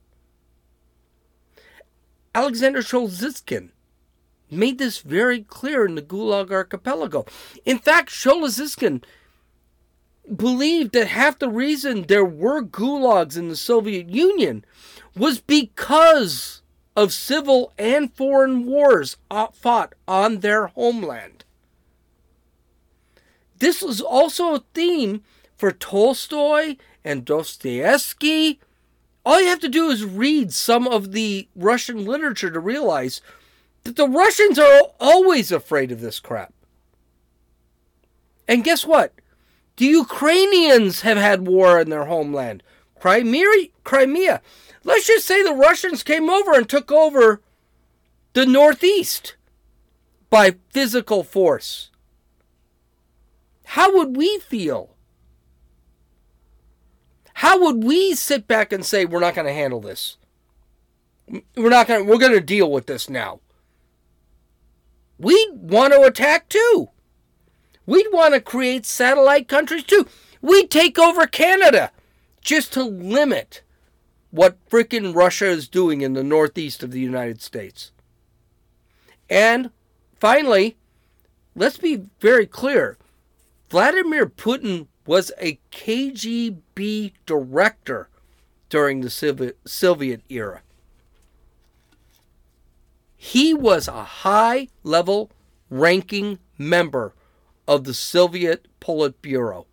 Alexander 2.34 2.82
Solzhenitsyn 2.82 3.70
made 4.50 4.78
this 4.78 5.00
very 5.00 5.42
clear 5.42 5.86
in 5.86 5.96
the 5.96 6.02
Gulag 6.02 6.52
Archipelago. 6.52 7.26
In 7.66 7.80
fact, 7.80 8.10
Solzhenitsyn 8.10 9.04
believed 10.34 10.94
that 10.94 11.08
half 11.08 11.40
the 11.40 11.50
reason 11.50 12.04
there 12.04 12.26
were 12.26 12.62
gulags 12.62 13.38
in 13.38 13.50
the 13.50 13.56
Soviet 13.56 14.10
Union 14.10 14.64
was 15.16 15.42
because 15.42 16.62
of 16.96 17.14
civil 17.14 17.74
and 17.78 18.14
foreign 18.14 18.66
wars 18.66 19.18
fought 19.54 19.94
on 20.08 20.40
their 20.40 20.68
homeland. 20.68 21.41
This 23.62 23.84
was 23.84 24.02
also 24.02 24.56
a 24.56 24.64
theme 24.74 25.22
for 25.56 25.72
Tolstoy 25.72 26.78
and 27.06 27.24
Dostoevsky. 27.24 28.60
All 29.24 29.40
you 29.40 29.50
have 29.50 29.60
to 29.60 29.70
do 29.70 29.92
is 29.92 30.04
read 30.04 30.52
some 30.52 30.88
of 30.88 31.12
the 31.12 31.48
Russian 31.56 32.04
literature 32.04 32.50
to 32.50 32.60
realize 32.60 33.22
that 33.84 33.98
the 33.98 34.10
Russians 34.10 34.58
are 34.58 34.82
always 35.00 35.52
afraid 35.52 35.92
of 35.92 36.02
this 36.02 36.20
crap. 36.20 36.56
And 38.48 38.64
guess 38.64 38.84
what? 38.84 39.14
The 39.78 39.86
Ukrainians 39.86 41.02
have 41.02 41.18
had 41.18 41.48
war 41.48 41.80
in 41.80 41.92
their 41.92 42.06
homeland. 42.06 42.64
Crimea, 43.00 43.68
Crimea. 43.84 44.42
Let's 44.84 45.06
just 45.06 45.28
say 45.28 45.44
the 45.44 45.54
Russians 45.54 46.02
came 46.02 46.32
over 46.32 46.54
and 46.56 46.68
took 46.68 46.92
over 46.92 47.44
the 48.34 48.48
Northeast 48.48 49.36
by 50.32 50.56
physical 50.72 51.24
force. 51.24 51.91
How 53.72 53.96
would 53.96 54.18
we 54.18 54.38
feel? 54.40 54.98
How 57.36 57.58
would 57.58 57.86
we 57.86 58.16
sit 58.16 58.46
back 58.46 58.74
and 58.74 58.86
say 58.86 59.06
we're 59.06 59.22
not 59.22 59.34
going 59.34 59.48
to 59.48 59.54
handle 59.54 59.80
this? 59.80 60.18
We're 61.56 61.70
not 61.70 61.88
going 61.88 62.04
to 62.04 62.12
we're 62.12 62.20
going 62.20 62.34
to 62.34 62.42
deal 62.42 62.70
with 62.70 62.88
this 62.88 63.10
now. 63.10 63.40
We'd 65.18 65.52
want 65.54 65.94
to 65.94 66.02
attack 66.02 66.50
too. 66.50 66.90
We'd 67.86 68.12
want 68.12 68.34
to 68.34 68.42
create 68.42 68.86
satellite 68.86 69.48
countries 69.48 69.86
too. 69.86 70.06
We'd 70.42 70.70
take 70.70 71.00
over 71.00 71.26
Canada 71.26 71.92
just 72.42 72.74
to 72.74 72.84
limit 72.84 73.62
what 74.32 74.58
frickin' 74.70 75.16
Russia 75.16 75.48
is 75.48 75.70
doing 75.70 76.02
in 76.02 76.12
the 76.12 76.26
northeast 76.26 76.84
of 76.84 76.92
the 76.92 77.00
United 77.00 77.42
States. 77.42 77.94
And 79.30 79.70
finally, 80.20 80.76
let's 81.56 81.78
be 81.78 82.04
very 82.20 82.46
clear 82.46 82.98
Vladimir 83.72 84.26
Putin 84.26 84.88
was 85.06 85.32
a 85.40 85.58
KGB 85.72 87.14
director 87.26 88.10
during 88.68 89.00
the 89.00 89.54
Soviet, 89.66 90.22
era. 90.28 90.62
He 93.16 93.54
was 93.54 93.88
a 93.88 94.04
high 94.04 94.68
level 94.84 95.32
ranking 95.70 96.40
member 96.58 97.14
of 97.66 97.86
the 97.86 97.94
Soviet 97.94 98.68
Politburo. 98.82 99.68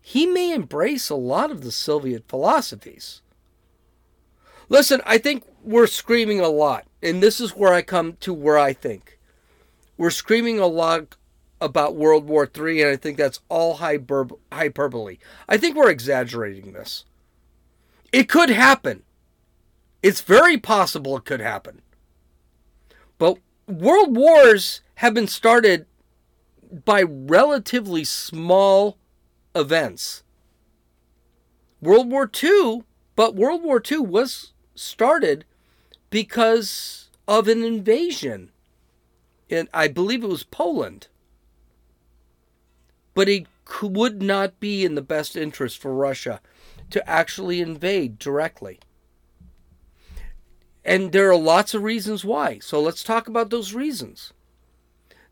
He 0.00 0.24
may 0.24 0.54
embrace 0.54 1.10
a 1.10 1.16
lot 1.16 1.50
of 1.50 1.62
the 1.62 1.72
Soviet 1.72 2.28
philosophies. 2.28 3.22
Listen, 4.68 5.02
I 5.04 5.18
think 5.18 5.42
we're 5.64 5.88
screaming 5.88 6.38
a 6.38 6.46
lot, 6.46 6.86
and 7.02 7.20
this 7.20 7.40
is 7.40 7.56
where 7.56 7.72
I 7.72 7.82
come 7.82 8.18
to 8.20 8.32
where 8.32 8.56
I 8.56 8.72
think. 8.72 9.18
We're 9.96 10.10
screaming 10.10 10.60
a 10.60 10.68
lot 10.68 11.16
about 11.62 11.94
World 11.94 12.26
War 12.26 12.50
III, 12.54 12.82
and 12.82 12.90
I 12.90 12.96
think 12.96 13.16
that's 13.16 13.40
all 13.48 13.74
hyper- 13.74 14.28
hyperbole. 14.52 15.18
I 15.48 15.56
think 15.56 15.76
we're 15.76 15.90
exaggerating 15.90 16.72
this. 16.72 17.04
It 18.12 18.28
could 18.28 18.50
happen. 18.50 19.04
It's 20.02 20.20
very 20.20 20.58
possible 20.58 21.16
it 21.16 21.24
could 21.24 21.40
happen. 21.40 21.80
But 23.16 23.38
world 23.68 24.16
wars 24.16 24.80
have 24.96 25.14
been 25.14 25.28
started 25.28 25.86
by 26.84 27.02
relatively 27.02 28.02
small 28.04 28.98
events. 29.54 30.24
World 31.80 32.10
War 32.10 32.30
II, 32.42 32.82
but 33.14 33.36
World 33.36 33.62
War 33.62 33.80
II 33.90 33.98
was 33.98 34.52
started 34.74 35.44
because 36.10 37.10
of 37.28 37.46
an 37.46 37.62
invasion. 37.62 38.50
And 39.50 39.68
I 39.72 39.88
believe 39.88 40.24
it 40.24 40.28
was 40.28 40.44
Poland. 40.44 41.08
But 43.14 43.28
it 43.28 43.46
would 43.82 44.22
not 44.22 44.60
be 44.60 44.84
in 44.84 44.94
the 44.94 45.02
best 45.02 45.36
interest 45.36 45.78
for 45.78 45.94
Russia 45.94 46.40
to 46.90 47.08
actually 47.08 47.60
invade 47.60 48.18
directly. 48.18 48.80
And 50.84 51.12
there 51.12 51.30
are 51.30 51.36
lots 51.36 51.74
of 51.74 51.82
reasons 51.82 52.24
why. 52.24 52.58
So 52.58 52.80
let's 52.80 53.04
talk 53.04 53.28
about 53.28 53.50
those 53.50 53.72
reasons. 53.74 54.32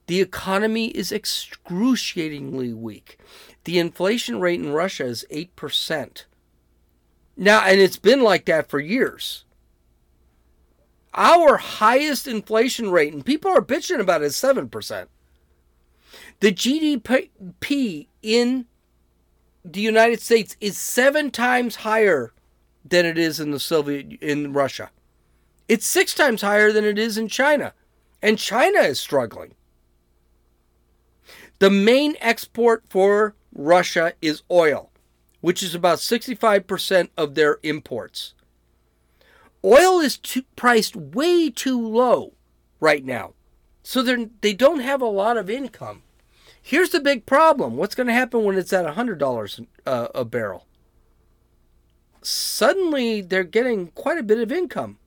The 0.07 0.21
economy 0.21 0.89
is 0.89 1.13
excruciatingly 1.13 2.73
weak. 2.73 3.19
The 3.65 3.79
inflation 3.79 4.41
rate 4.41 4.61
in 4.61 4.73
Russia 4.73 5.05
is 5.05 5.25
8%. 5.31 6.25
Now, 7.37 7.63
and 7.65 7.81
it's 7.81 7.97
been 7.97 8.23
like 8.23 8.45
that 8.47 8.69
for 8.69 8.81
years. 8.81 9.45
our 11.15 11.57
highest 11.57 12.27
inflation 12.29 12.91
rate, 12.91 13.13
and 13.13 13.25
people 13.25 13.51
are 13.51 13.63
bitching 13.63 14.01
about 14.01 14.23
it, 14.23 14.27
is 14.27 14.37
7%. 14.37 15.07
The 16.41 16.53
GDP 16.53 18.07
in 18.23 18.67
the 19.65 19.81
United 19.81 20.21
States 20.21 20.57
is 20.61 20.77
seven 20.77 21.31
times 21.31 21.77
higher 21.77 22.33
than 22.85 23.05
it 23.05 23.19
is 23.19 23.41
in 23.41 23.51
the 23.51 23.61
Soviet 23.61 24.19
in 24.21 24.53
Russia. 24.53 24.91
It's 25.69 25.87
six 25.87 26.15
times 26.15 26.43
higher 26.43 26.73
than 26.73 26.85
it 26.85 26.99
is 26.99 27.19
in 27.19 27.29
China. 27.29 27.75
And 28.23 28.39
China 28.39 28.81
is 28.81 29.01
struggling. 29.01 29.55
The 31.59 31.71
main 31.71 32.17
export 32.21 32.85
for 32.89 33.35
Russia 33.53 34.15
is 34.23 34.43
oil, 34.51 34.91
which 35.41 35.63
is 35.63 35.75
about 35.75 35.99
65% 35.99 37.11
of 37.17 37.35
their 37.35 37.59
imports. 37.63 38.35
Oil 39.63 40.01
is 40.01 40.17
too, 40.17 40.43
priced 40.57 40.97
way 40.97 41.51
too 41.51 41.81
low 41.81 42.33
right 42.81 43.05
now. 43.05 43.35
So 43.91 44.03
they 44.05 44.29
they 44.41 44.53
don't 44.55 44.79
have 44.79 45.03
a 45.03 45.07
lot 45.07 45.37
of 45.37 45.51
income. 45.51 46.05
Here's 46.63 46.91
the 46.91 47.01
big 47.01 47.27
problem. 47.27 47.77
What's 47.77 47.97
going 47.97 48.07
to 48.07 48.13
happen 48.13 48.45
when 48.45 48.57
it's 48.57 48.73
at 48.73 48.87
$100 48.87 49.67
uh, 49.85 50.09
a 50.15 50.25
barrel? 50.25 50.65
Suddenly 52.23 53.21
they're 53.21 53.43
getting 53.43 53.89
quite 53.89 54.17
a 54.17 54.23
bit 54.23 54.39
of 54.39 54.53
income. 54.53 54.99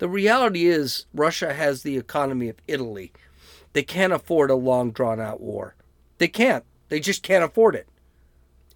The 0.00 0.08
reality 0.10 0.66
is 0.66 1.06
Russia 1.14 1.54
has 1.54 1.82
the 1.82 1.96
economy 1.96 2.50
of 2.50 2.56
Italy. 2.68 3.10
They 3.72 3.82
can't 3.82 4.12
afford 4.12 4.50
a 4.50 4.54
long 4.54 4.90
drawn 4.90 5.18
out 5.18 5.40
war. 5.40 5.74
They 6.18 6.28
can't. 6.28 6.64
They 6.90 7.00
just 7.00 7.22
can't 7.22 7.42
afford 7.42 7.74
it. 7.74 7.88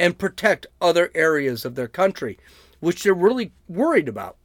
And 0.00 0.16
protect 0.16 0.68
other 0.80 1.10
areas 1.14 1.66
of 1.66 1.74
their 1.74 1.86
country, 1.86 2.38
which 2.80 3.02
they're 3.02 3.12
really 3.12 3.52
worried 3.68 4.08
about. 4.08 4.38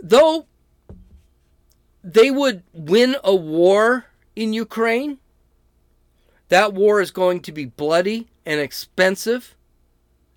Though 0.00 0.46
they 2.02 2.30
would 2.30 2.62
win 2.72 3.16
a 3.24 3.34
war 3.34 4.06
in 4.36 4.52
Ukraine, 4.52 5.18
that 6.48 6.72
war 6.72 7.00
is 7.00 7.10
going 7.10 7.40
to 7.40 7.52
be 7.52 7.64
bloody 7.64 8.28
and 8.46 8.60
expensive. 8.60 9.54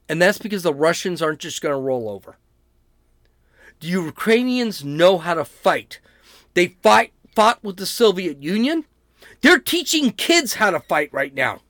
And 0.10 0.21
that's 0.21 0.38
because 0.38 0.63
the 0.63 0.74
Russians 0.74 1.21
aren't 1.21 1.39
just 1.39 1.62
going 1.62 1.74
to 1.74 1.80
roll 1.80 2.10
over. 2.10 2.38
The 3.80 3.88
Ukrainians 3.88 4.84
know 4.84 5.17
how 5.17 5.34
to 5.36 5.45
fight. 5.45 6.00
They 6.54 6.67
fight 6.84 7.13
fought 7.34 7.63
with 7.63 7.78
the 7.78 7.86
Soviet 7.86 8.43
Union. 8.43 8.86
They're 9.41 9.60
teaching 9.60 10.12
kids 10.12 10.56
how 10.56 10.71
to 10.71 10.80
fight 10.80 11.13
right 11.13 11.34
now. 11.34 11.62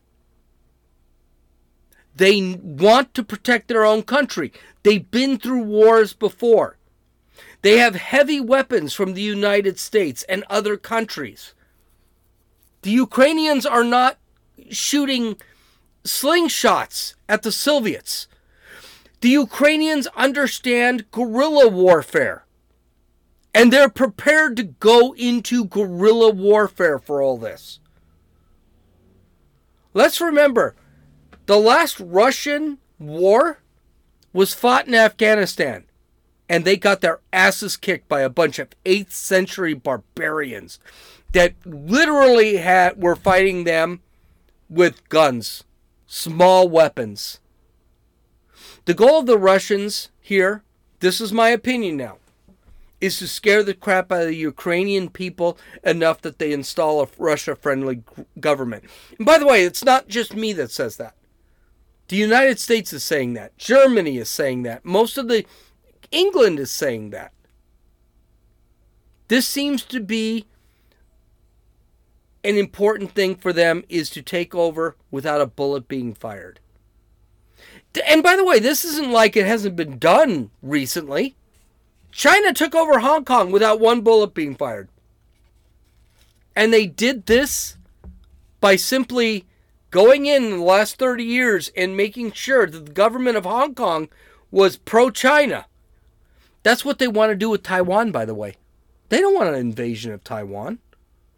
They 2.15 2.55
want 2.61 3.13
to 3.13 3.23
protect 3.23 3.67
their 3.67 3.85
own 3.85 4.03
country. 4.03 4.51
They've 4.83 5.09
been 5.09 5.37
through 5.37 5.63
wars 5.63 6.13
before. 6.13 6.77
They 7.61 7.77
have 7.77 7.95
heavy 7.95 8.39
weapons 8.39 8.93
from 8.93 9.13
the 9.13 9.21
United 9.21 9.77
States 9.77 10.23
and 10.23 10.43
other 10.49 10.77
countries. 10.77 11.53
The 12.81 12.89
Ukrainians 12.89 13.65
are 13.65 13.83
not 13.83 14.17
shooting 14.69 15.37
slingshots 16.03 17.13
at 17.29 17.43
the 17.43 17.51
Soviets. 17.51 18.27
The 19.21 19.29
Ukrainians 19.29 20.07
understand 20.15 21.11
guerrilla 21.11 21.67
warfare. 21.67 22.45
And 23.53 23.71
they're 23.71 23.89
prepared 23.89 24.55
to 24.57 24.63
go 24.63 25.13
into 25.13 25.65
guerrilla 25.65 26.31
warfare 26.31 26.97
for 26.97 27.21
all 27.21 27.37
this. 27.37 27.79
Let's 29.93 30.21
remember 30.21 30.75
the 31.45 31.57
last 31.57 31.99
Russian 31.99 32.79
war 32.97 33.59
was 34.33 34.53
fought 34.53 34.87
in 34.87 34.95
Afghanistan 34.95 35.83
and 36.51 36.65
they 36.65 36.75
got 36.75 36.99
their 36.99 37.21
asses 37.31 37.77
kicked 37.77 38.09
by 38.09 38.19
a 38.19 38.29
bunch 38.29 38.59
of 38.59 38.67
8th 38.83 39.13
century 39.13 39.73
barbarians 39.73 40.79
that 41.31 41.53
literally 41.63 42.57
had 42.57 43.01
were 43.01 43.15
fighting 43.15 43.63
them 43.63 44.01
with 44.69 45.07
guns, 45.07 45.63
small 46.07 46.67
weapons. 46.67 47.39
The 48.83 48.93
goal 48.93 49.19
of 49.19 49.27
the 49.27 49.37
Russians 49.37 50.09
here, 50.19 50.61
this 50.99 51.21
is 51.21 51.31
my 51.31 51.47
opinion 51.47 51.95
now, 51.95 52.17
is 52.99 53.17
to 53.19 53.29
scare 53.29 53.63
the 53.63 53.73
crap 53.73 54.11
out 54.11 54.23
of 54.23 54.27
the 54.27 54.35
Ukrainian 54.35 55.07
people 55.07 55.57
enough 55.85 56.19
that 56.19 56.37
they 56.37 56.51
install 56.51 57.01
a 57.01 57.07
Russia 57.17 57.55
friendly 57.55 58.03
government. 58.41 58.83
And 59.17 59.25
by 59.25 59.37
the 59.37 59.47
way, 59.47 59.63
it's 59.63 59.85
not 59.85 60.09
just 60.09 60.35
me 60.35 60.51
that 60.51 60.69
says 60.69 60.97
that. 60.97 61.15
The 62.09 62.17
United 62.17 62.59
States 62.59 62.91
is 62.91 63.05
saying 63.05 63.35
that. 63.35 63.57
Germany 63.57 64.17
is 64.17 64.29
saying 64.29 64.63
that. 64.63 64.83
Most 64.83 65.17
of 65.17 65.29
the 65.29 65.45
England 66.11 66.59
is 66.59 66.71
saying 66.71 67.09
that. 67.11 67.31
This 69.27 69.47
seems 69.47 69.83
to 69.85 69.99
be 69.99 70.45
an 72.43 72.57
important 72.57 73.11
thing 73.11 73.35
for 73.35 73.53
them 73.53 73.83
is 73.87 74.09
to 74.11 74.21
take 74.21 74.53
over 74.53 74.95
without 75.09 75.41
a 75.41 75.45
bullet 75.45 75.87
being 75.87 76.13
fired. 76.13 76.59
And 78.07 78.23
by 78.23 78.35
the 78.35 78.43
way, 78.43 78.59
this 78.59 78.83
isn't 78.83 79.11
like 79.11 79.35
it 79.35 79.45
hasn't 79.45 79.75
been 79.75 79.99
done 79.99 80.49
recently. 80.61 81.35
China 82.11 82.53
took 82.53 82.75
over 82.75 82.99
Hong 82.99 83.25
Kong 83.25 83.51
without 83.51 83.79
one 83.79 84.01
bullet 84.01 84.33
being 84.33 84.55
fired. 84.55 84.89
And 86.55 86.73
they 86.73 86.85
did 86.85 87.25
this 87.25 87.77
by 88.59 88.75
simply 88.75 89.45
going 89.89 90.25
in, 90.25 90.45
in 90.45 90.51
the 90.51 90.63
last 90.63 90.97
30 90.97 91.23
years 91.23 91.71
and 91.75 91.95
making 91.95 92.31
sure 92.31 92.65
that 92.65 92.85
the 92.85 92.91
government 92.91 93.37
of 93.37 93.45
Hong 93.45 93.75
Kong 93.75 94.09
was 94.49 94.77
pro 94.77 95.09
China. 95.09 95.65
That's 96.63 96.85
what 96.85 96.99
they 96.99 97.07
want 97.07 97.31
to 97.31 97.35
do 97.35 97.49
with 97.49 97.63
Taiwan, 97.63 98.11
by 98.11 98.25
the 98.25 98.35
way. 98.35 98.55
They 99.09 99.19
don't 99.19 99.35
want 99.35 99.49
an 99.49 99.55
invasion 99.55 100.11
of 100.13 100.23
Taiwan. 100.23 100.79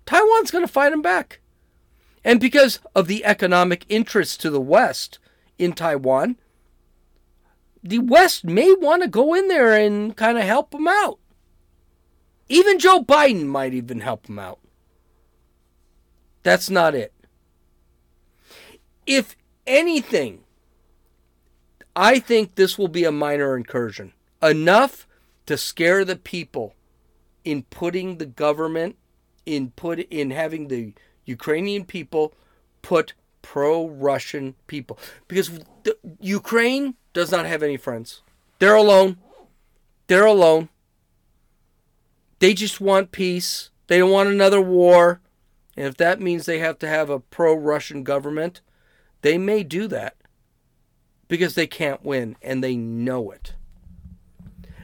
Taiwan's 0.06 0.52
going 0.52 0.66
to 0.66 0.72
fight 0.72 0.92
them 0.92 1.02
back. 1.02 1.40
And 2.24 2.40
because 2.40 2.80
of 2.96 3.08
the 3.08 3.26
economic 3.26 3.86
interests 3.90 4.38
to 4.38 4.50
the 4.50 4.62
West 4.62 5.20
in 5.58 5.74
Taiwan, 5.74 6.38
the 7.82 8.00
West 8.00 8.46
may 8.46 8.74
want 8.74 9.02
to 9.02 9.10
go 9.10 9.34
in 9.34 9.48
there 9.48 9.74
and 9.74 10.16
kind 10.16 10.38
of 10.38 10.44
help 10.44 10.72
them 10.72 10.88
out. 10.88 11.20
Even 12.48 12.80
Joe 12.80 13.02
Biden 13.02 13.46
might 13.46 13.74
even 13.74 14.02
help 14.02 14.28
them 14.28 14.40
out. 14.40 14.60
That's 16.44 16.70
not 16.70 16.96
it. 16.96 17.14
If 19.06 19.36
anything, 19.66 20.44
I 21.96 22.20
think 22.20 22.56
this 22.56 22.78
will 22.78 22.88
be 22.88 23.04
a 23.04 23.12
minor 23.12 23.56
incursion. 23.56 24.14
Enough 24.42 25.08
to 25.45 25.58
scare 25.58 26.06
the 26.06 26.15
people 26.15 26.75
in 27.43 27.63
putting 27.63 28.17
the 28.17 28.25
government 28.25 28.97
in 29.45 29.71
put 29.71 29.99
in 29.99 30.32
having 30.32 30.67
the 30.67 30.93
Ukrainian 31.25 31.86
people 31.86 32.34
put 32.82 33.13
pro-Russian 33.41 34.56
people 34.67 34.97
because 35.27 35.60
the, 35.84 35.97
Ukraine 36.19 36.95
does 37.13 37.32
not 37.32 37.45
have 37.45 37.62
any 37.62 37.77
friends. 37.77 38.21
They're 38.60 38.75
alone. 38.75 39.17
They're 40.08 40.25
alone. 40.25 40.69
They 42.39 42.53
just 42.53 42.82
want 42.82 43.12
peace. 43.12 43.69
They 43.88 43.99
don't 43.99 44.12
want 44.12 44.29
another 44.29 44.62
war. 44.62 45.21
And 45.75 45.88
if 45.88 45.97
that 45.97 46.21
means 46.21 46.45
they 46.45 46.60
have 46.60 46.79
to 46.79 46.88
have 46.88 47.10
a 47.10 47.19
pro-Russian 47.19 48.03
government, 48.03 48.62
they 49.21 49.38
may 49.38 49.63
do 49.63 49.88
that 49.88 50.15
because 51.27 51.56
they 51.56 51.67
can't 51.67 52.03
win 52.03 52.36
and 52.41 52.63
they 52.63 52.75
know 52.75 53.32
it. 53.32 53.56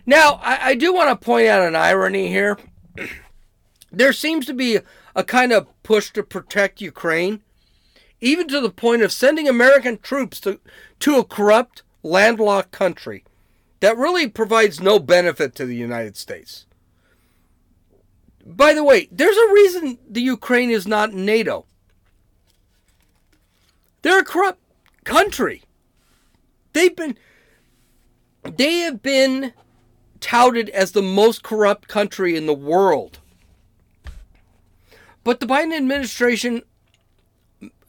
Now, 0.09 0.39
I, 0.41 0.69
I 0.69 0.73
do 0.73 0.91
want 0.91 1.11
to 1.11 1.23
point 1.23 1.45
out 1.45 1.61
an 1.61 1.75
irony 1.75 2.29
here. 2.29 2.57
there 3.91 4.11
seems 4.11 4.47
to 4.47 4.55
be 4.55 4.79
a 5.15 5.23
kind 5.23 5.51
of 5.51 5.67
push 5.83 6.09
to 6.13 6.23
protect 6.23 6.81
Ukraine, 6.81 7.43
even 8.19 8.47
to 8.47 8.59
the 8.59 8.71
point 8.71 9.03
of 9.03 9.11
sending 9.11 9.47
American 9.47 9.99
troops 9.99 10.39
to, 10.39 10.59
to 11.01 11.17
a 11.17 11.23
corrupt, 11.23 11.83
landlocked 12.01 12.71
country 12.71 13.23
that 13.81 13.97
really 13.97 14.27
provides 14.27 14.79
no 14.79 14.97
benefit 14.97 15.53
to 15.53 15.65
the 15.67 15.75
United 15.75 16.17
States. 16.17 16.65
By 18.43 18.73
the 18.73 18.83
way, 18.83 19.09
there's 19.11 19.37
a 19.37 19.53
reason 19.53 19.99
the 20.09 20.23
Ukraine 20.23 20.71
is 20.71 20.87
not 20.87 21.13
NATO. 21.13 21.67
They're 24.01 24.21
a 24.21 24.25
corrupt 24.25 24.59
country. 25.03 25.61
They've 26.73 26.95
been 26.95 27.15
they 28.43 28.77
have 28.79 29.03
been 29.03 29.53
touted 30.19 30.69
as 30.69 30.91
the 30.91 31.01
most 31.01 31.43
corrupt 31.43 31.87
country 31.87 32.35
in 32.35 32.45
the 32.45 32.53
world. 32.53 33.19
But 35.23 35.39
the 35.39 35.45
Biden 35.45 35.75
administration 35.75 36.63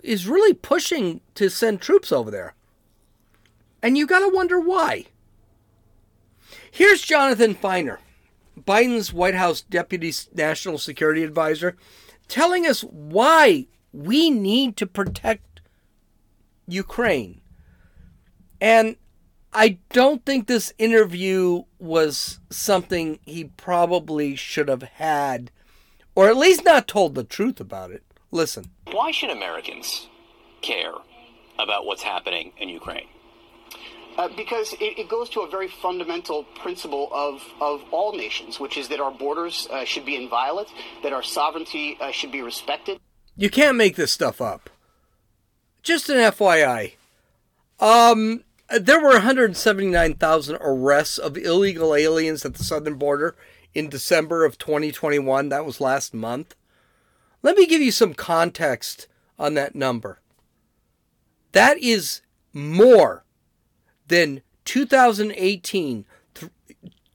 is 0.03 0.29
really 0.29 0.55
pushing 0.55 1.21
to 1.35 1.49
send 1.49 1.81
troops 1.81 2.13
over 2.13 2.31
there. 2.31 2.55
And 3.83 3.97
you 3.97 4.07
got 4.07 4.21
to 4.21 4.35
wonder 4.35 4.61
why. 4.61 5.07
Here's 6.71 7.03
Jonathan 7.03 7.55
Finer, 7.55 7.99
Biden's 8.59 9.13
White 9.13 9.35
House 9.35 9.61
Deputy 9.61 10.13
National 10.35 10.79
Security 10.79 11.25
Advisor, 11.25 11.77
telling 12.29 12.67
us 12.67 12.83
why 12.83 13.67
we 13.93 14.31
need 14.31 14.77
to 14.77 14.87
protect 14.87 15.61
Ukraine. 16.69 17.41
And 18.61 18.97
I 19.53 19.79
don't 19.93 20.25
think 20.25 20.47
this 20.47 20.73
interview 20.79 21.65
was 21.79 22.39
something 22.51 23.19
he 23.25 23.45
probably 23.45 24.37
should 24.37 24.69
have 24.69 24.83
had, 24.83 25.51
or 26.15 26.29
at 26.29 26.37
least 26.37 26.65
not 26.65 26.87
told 26.87 27.15
the 27.15 27.25
truth 27.25 27.61
about 27.61 27.91
it. 27.91 28.05
Listen. 28.31 28.71
Why 28.93 29.11
should 29.11 29.31
Americans 29.31 30.09
care 30.63 30.93
about 31.59 31.85
what's 31.85 32.03
happening 32.03 32.53
in 32.59 32.69
Ukraine? 32.69 33.09
Uh, 34.17 34.29
because 34.37 34.73
it, 34.75 34.99
it, 34.99 35.09
goes 35.09 35.31
to 35.31 35.41
a 35.41 35.51
very 35.51 35.69
fundamental 35.69 36.45
principle 36.45 37.09
of, 37.13 37.43
of 37.61 37.83
all 37.91 38.13
nations, 38.13 38.61
which 38.61 38.77
is 38.77 38.89
that 38.89 39.01
our 39.01 39.11
borders 39.11 39.67
uh, 39.71 39.85
should 39.85 40.05
be 40.05 40.17
inviolate, 40.17 40.67
that 41.03 41.13
our 41.13 41.23
sovereignty 41.23 41.97
uh, 42.01 42.11
should 42.11 42.31
be 42.31 42.43
respected. 42.43 42.99
You 43.37 43.51
can't 43.51 43.77
make 43.77 43.97
this 43.97 44.13
stuff 44.13 44.41
up. 44.41 44.69
Just 45.83 46.09
an 46.11 46.17
FYI. 46.17 46.95
Um, 47.79 48.45
there 48.79 49.01
were 49.01 49.11
179,000 49.11 50.59
arrests 50.61 51.19
of 51.19 51.37
illegal 51.37 51.95
aliens 51.95 52.45
at 52.45 52.55
the 52.55 52.65
southern 52.65 52.95
border 52.95 53.37
in 53.75 53.89
December 53.89 54.45
of 54.45 54.59
2021. 54.59 55.49
That 55.49 55.65
was 55.65 55.81
last 55.81 56.15
month. 56.15 56.55
Let 57.43 57.57
me 57.57 57.67
give 57.67 57.81
you 57.81 57.91
some 57.91 58.15
context 58.15 59.09
on 59.39 59.55
that 59.55 59.75
number. 59.75 60.21
That 61.53 61.79
is 61.79 62.21
more 62.53 63.25
than 64.07 64.43
2018 64.65 66.05
th- 66.35 66.53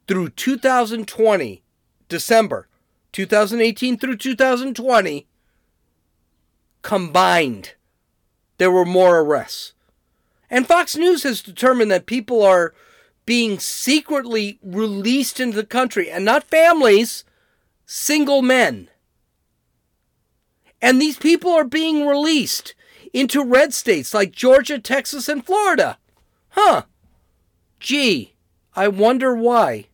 through 0.07 0.29
2020, 0.29 1.63
December 2.09 2.67
2018 3.15 3.97
through 3.97 4.17
2020 4.17 5.25
combined. 6.81 7.75
There 8.57 8.69
were 8.69 8.83
more 8.83 9.21
arrests. 9.21 9.74
And 10.55 10.65
Fox 10.65 10.95
News 10.95 11.23
has 11.23 11.41
determined 11.41 11.91
that 11.91 12.05
people 12.05 12.41
are 12.41 12.73
being 13.25 13.59
secretly 13.59 14.57
released 14.63 15.41
into 15.41 15.57
the 15.57 15.65
country, 15.65 16.09
and 16.09 16.23
not 16.23 16.45
families, 16.45 17.25
single 17.85 18.41
men. 18.41 18.89
And 20.81 21.01
these 21.01 21.17
people 21.17 21.51
are 21.51 21.65
being 21.65 22.07
released 22.07 22.73
into 23.11 23.43
red 23.43 23.73
states 23.73 24.13
like 24.13 24.31
Georgia, 24.31 24.79
Texas, 24.79 25.27
and 25.27 25.45
Florida. 25.45 25.97
Huh. 26.51 26.83
Gee, 27.81 28.35
I 28.77 28.87
wonder 28.87 29.35
why. 29.35 29.87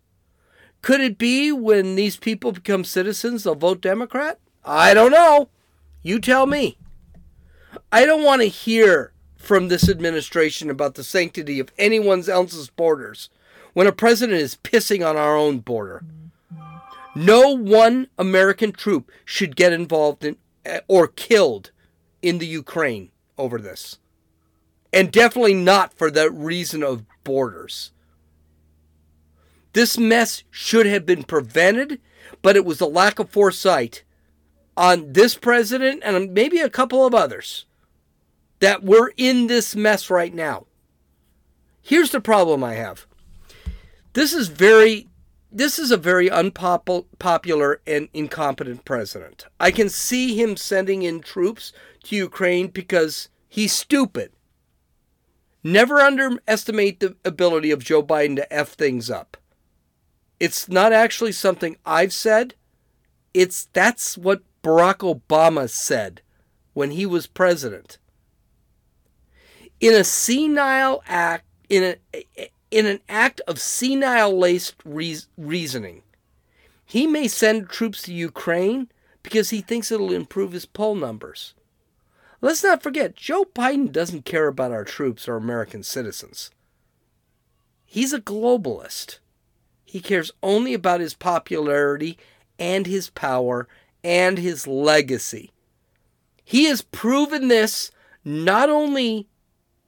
Could 0.83 1.01
it 1.01 1.17
be 1.17 1.51
when 1.51 1.95
these 1.95 2.17
people 2.17 2.51
become 2.51 2.83
citizens, 2.83 3.45
they'll 3.45 3.55
vote 3.55 3.81
Democrat? 3.81 4.37
I 4.63 4.93
don't 4.93 5.11
know. 5.11 5.49
You 6.03 6.19
tell 6.19 6.45
me. 6.45 6.77
I 7.91 8.05
don't 8.05 8.23
want 8.23 8.43
to 8.43 8.47
hear 8.47 9.11
from 9.41 9.67
this 9.67 9.89
administration 9.89 10.69
about 10.69 10.95
the 10.95 11.03
sanctity 11.03 11.59
of 11.59 11.71
anyone 11.77 12.23
else's 12.29 12.69
borders 12.69 13.29
when 13.73 13.87
a 13.87 13.91
president 13.91 14.39
is 14.39 14.57
pissing 14.63 15.05
on 15.05 15.17
our 15.17 15.35
own 15.35 15.59
border. 15.59 16.03
No 17.15 17.55
one 17.57 18.07
American 18.17 18.71
troop 18.71 19.11
should 19.25 19.55
get 19.55 19.73
involved 19.73 20.23
in 20.23 20.37
eh, 20.65 20.79
or 20.87 21.07
killed 21.07 21.71
in 22.21 22.37
the 22.37 22.45
Ukraine 22.45 23.11
over 23.37 23.57
this. 23.57 23.97
And 24.93 25.11
definitely 25.11 25.55
not 25.55 25.93
for 25.93 26.11
the 26.11 26.29
reason 26.29 26.83
of 26.83 27.05
borders. 27.23 27.91
This 29.73 29.97
mess 29.97 30.43
should 30.51 30.85
have 30.85 31.05
been 31.05 31.23
prevented, 31.23 31.99
but 32.41 32.55
it 32.55 32.65
was 32.65 32.79
a 32.79 32.85
lack 32.85 33.19
of 33.19 33.29
foresight 33.29 34.03
on 34.77 35.13
this 35.13 35.35
president 35.35 36.01
and 36.05 36.33
maybe 36.33 36.59
a 36.59 36.69
couple 36.69 37.05
of 37.05 37.13
others 37.13 37.65
that 38.61 38.83
we're 38.83 39.11
in 39.17 39.47
this 39.47 39.75
mess 39.75 40.09
right 40.09 40.33
now. 40.33 40.65
Here's 41.81 42.11
the 42.11 42.21
problem 42.21 42.63
I 42.63 42.75
have. 42.75 43.05
This 44.13 44.33
is 44.33 44.47
very 44.47 45.07
this 45.53 45.77
is 45.77 45.91
a 45.91 45.97
very 45.97 46.31
unpopular 46.31 47.81
and 47.85 48.07
incompetent 48.13 48.85
president. 48.85 49.47
I 49.59 49.71
can 49.71 49.89
see 49.89 50.39
him 50.41 50.55
sending 50.55 51.03
in 51.03 51.19
troops 51.19 51.73
to 52.05 52.15
Ukraine 52.15 52.67
because 52.67 53.27
he's 53.49 53.73
stupid. 53.73 54.31
Never 55.61 55.99
underestimate 55.99 57.01
the 57.01 57.17
ability 57.25 57.69
of 57.71 57.83
Joe 57.83 58.01
Biden 58.01 58.37
to 58.37 58.53
F 58.53 58.69
things 58.69 59.09
up. 59.09 59.35
It's 60.39 60.69
not 60.69 60.93
actually 60.93 61.33
something 61.33 61.75
I've 61.85 62.13
said. 62.13 62.55
It's 63.33 63.65
that's 63.73 64.17
what 64.17 64.43
Barack 64.63 64.99
Obama 64.99 65.69
said 65.69 66.21
when 66.73 66.91
he 66.91 67.05
was 67.05 67.27
president 67.27 67.97
in 69.81 69.95
a 69.95 70.03
senile 70.03 71.03
act, 71.07 71.45
in, 71.67 71.95
a, 72.15 72.49
in 72.69 72.85
an 72.85 73.01
act 73.09 73.41
of 73.47 73.59
senile 73.59 74.37
laced 74.37 74.75
reasoning. 74.85 76.03
He 76.85 77.07
may 77.07 77.27
send 77.27 77.69
troops 77.69 78.03
to 78.03 78.13
Ukraine 78.13 78.89
because 79.23 79.49
he 79.49 79.61
thinks 79.61 79.91
it'll 79.91 80.13
improve 80.13 80.51
his 80.51 80.65
poll 80.65 80.95
numbers. 80.95 81.55
Let's 82.41 82.63
not 82.63 82.81
forget, 82.81 83.15
Joe 83.15 83.45
Biden 83.45 83.91
doesn't 83.91 84.25
care 84.25 84.47
about 84.47 84.71
our 84.71 84.83
troops 84.83 85.27
or 85.27 85.35
American 85.35 85.83
citizens. 85.83 86.51
He's 87.85 88.13
a 88.13 88.21
globalist. 88.21 89.19
He 89.85 89.99
cares 89.99 90.31
only 90.41 90.73
about 90.73 91.01
his 91.01 91.13
popularity 91.13 92.17
and 92.57 92.87
his 92.87 93.09
power 93.09 93.67
and 94.03 94.37
his 94.37 94.65
legacy. 94.65 95.51
He 96.43 96.65
has 96.65 96.81
proven 96.81 97.47
this 97.47 97.91
not 98.23 98.69
only 98.69 99.27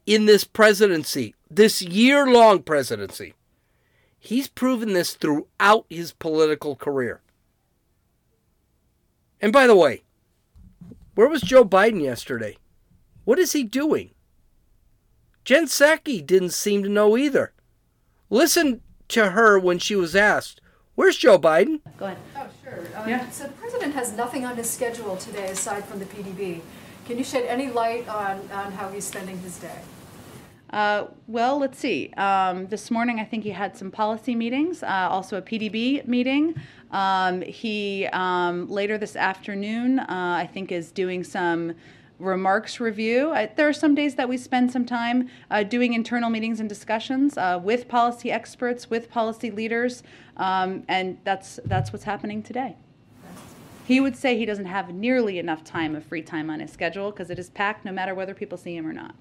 in 0.05 0.25
this 0.25 0.43
presidency, 0.43 1.35
this 1.49 1.81
year 1.81 2.27
long 2.27 2.63
presidency. 2.63 3.33
He's 4.19 4.47
proven 4.47 4.93
this 4.93 5.15
throughout 5.15 5.85
his 5.89 6.13
political 6.13 6.75
career. 6.75 7.21
And 9.41 9.51
by 9.51 9.67
the 9.67 9.75
way, 9.75 10.03
where 11.15 11.27
was 11.27 11.41
Joe 11.41 11.65
Biden 11.65 12.01
yesterday? 12.01 12.57
What 13.25 13.39
is 13.39 13.51
he 13.51 13.63
doing? 13.63 14.11
Jen 15.43 15.65
Psaki 15.65 16.25
didn't 16.25 16.51
seem 16.51 16.83
to 16.83 16.89
know 16.89 17.17
either. 17.17 17.51
Listen 18.29 18.81
to 19.09 19.31
her 19.31 19.59
when 19.59 19.77
she 19.77 19.95
was 19.95 20.15
asked, 20.15 20.61
Where's 20.95 21.17
Joe 21.17 21.39
Biden? 21.39 21.81
Go 21.97 22.05
ahead. 22.05 22.17
Oh, 22.35 22.47
sure. 22.63 22.79
Uh, 22.95 23.05
yeah. 23.07 23.29
So 23.31 23.45
the 23.45 23.53
president 23.53 23.95
has 23.95 24.13
nothing 24.13 24.45
on 24.45 24.55
his 24.55 24.69
schedule 24.69 25.17
today 25.17 25.47
aside 25.47 25.85
from 25.85 25.99
the 25.99 26.05
PDB. 26.05 26.61
Can 27.05 27.17
you 27.17 27.23
shed 27.23 27.45
any 27.45 27.69
light 27.69 28.07
on, 28.07 28.47
on 28.51 28.71
how 28.71 28.89
he's 28.89 29.03
spending 29.03 29.39
his 29.39 29.57
day? 29.57 29.79
Uh, 30.73 31.05
well, 31.27 31.59
let's 31.59 31.77
see. 31.77 32.11
Um, 32.17 32.65
this 32.65 32.89
morning, 32.89 33.19
I 33.19 33.25
think 33.25 33.43
he 33.43 33.51
had 33.51 33.77
some 33.77 33.91
policy 33.91 34.33
meetings, 34.33 34.81
uh, 34.81 35.07
also 35.07 35.37
a 35.37 35.41
PDB 35.41 36.07
meeting. 36.07 36.55
Um, 36.89 37.43
he 37.43 38.07
um, 38.07 38.67
later 38.67 38.97
this 38.97 39.15
afternoon, 39.15 39.99
uh, 39.99 40.05
I 40.09 40.49
think, 40.51 40.71
is 40.71 40.91
doing 40.91 41.23
some 41.23 41.75
remarks 42.17 42.79
review. 42.79 43.29
I, 43.33 43.51
there 43.55 43.69
are 43.69 43.73
some 43.73 43.93
days 43.93 44.15
that 44.15 44.27
we 44.27 44.35
spend 44.35 44.71
some 44.71 44.83
time 44.83 45.29
uh, 45.51 45.61
doing 45.61 45.93
internal 45.93 46.31
meetings 46.31 46.59
and 46.59 46.67
discussions 46.67 47.37
uh, 47.37 47.59
with 47.61 47.87
policy 47.87 48.31
experts, 48.31 48.89
with 48.89 49.11
policy 49.11 49.51
leaders, 49.51 50.01
um, 50.37 50.85
and 50.87 51.19
that's 51.23 51.59
that's 51.65 51.93
what's 51.93 52.05
happening 52.05 52.41
today. 52.41 52.77
He 53.85 53.99
would 53.99 54.15
say 54.15 54.39
he 54.39 54.45
doesn't 54.47 54.65
have 54.65 54.91
nearly 54.91 55.37
enough 55.37 55.63
time 55.63 55.95
of 55.95 56.03
free 56.03 56.23
time 56.23 56.49
on 56.49 56.61
his 56.61 56.71
schedule 56.71 57.11
because 57.11 57.29
it 57.29 57.37
is 57.37 57.51
packed 57.51 57.85
no 57.85 57.91
matter 57.91 58.15
whether 58.15 58.33
people 58.33 58.57
see 58.57 58.75
him 58.75 58.87
or 58.87 58.93
not. 58.93 59.13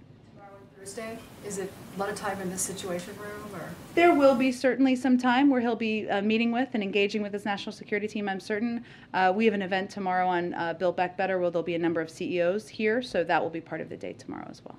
Thursday? 0.82 1.16
Is 1.46 1.58
it 1.58 1.72
a 1.94 2.00
lot 2.00 2.08
of 2.08 2.16
time 2.16 2.40
in 2.40 2.50
the 2.50 2.58
Situation 2.58 3.14
Room, 3.16 3.54
or? 3.54 3.68
There 3.94 4.12
will 4.12 4.34
be 4.34 4.50
certainly 4.50 4.96
some 4.96 5.16
time 5.16 5.48
where 5.48 5.60
he'll 5.60 5.76
be 5.76 6.10
uh, 6.10 6.22
meeting 6.22 6.50
with 6.50 6.70
and 6.74 6.82
engaging 6.82 7.22
with 7.22 7.32
his 7.32 7.44
national 7.44 7.72
security 7.72 8.08
team, 8.08 8.28
I'm 8.28 8.40
certain. 8.40 8.84
Uh, 9.14 9.32
we 9.34 9.44
have 9.44 9.54
an 9.54 9.62
event 9.62 9.90
tomorrow 9.90 10.26
on 10.26 10.54
uh, 10.54 10.74
Build 10.74 10.96
Back 10.96 11.16
Better 11.16 11.38
where 11.38 11.50
there'll 11.50 11.62
be 11.62 11.76
a 11.76 11.78
number 11.78 12.00
of 12.00 12.10
CEOs 12.10 12.68
here, 12.68 13.00
so 13.00 13.22
that 13.22 13.40
will 13.40 13.48
be 13.48 13.60
part 13.60 13.80
of 13.80 13.90
the 13.90 13.96
day 13.96 14.12
tomorrow 14.12 14.48
as 14.50 14.60
well. 14.64 14.76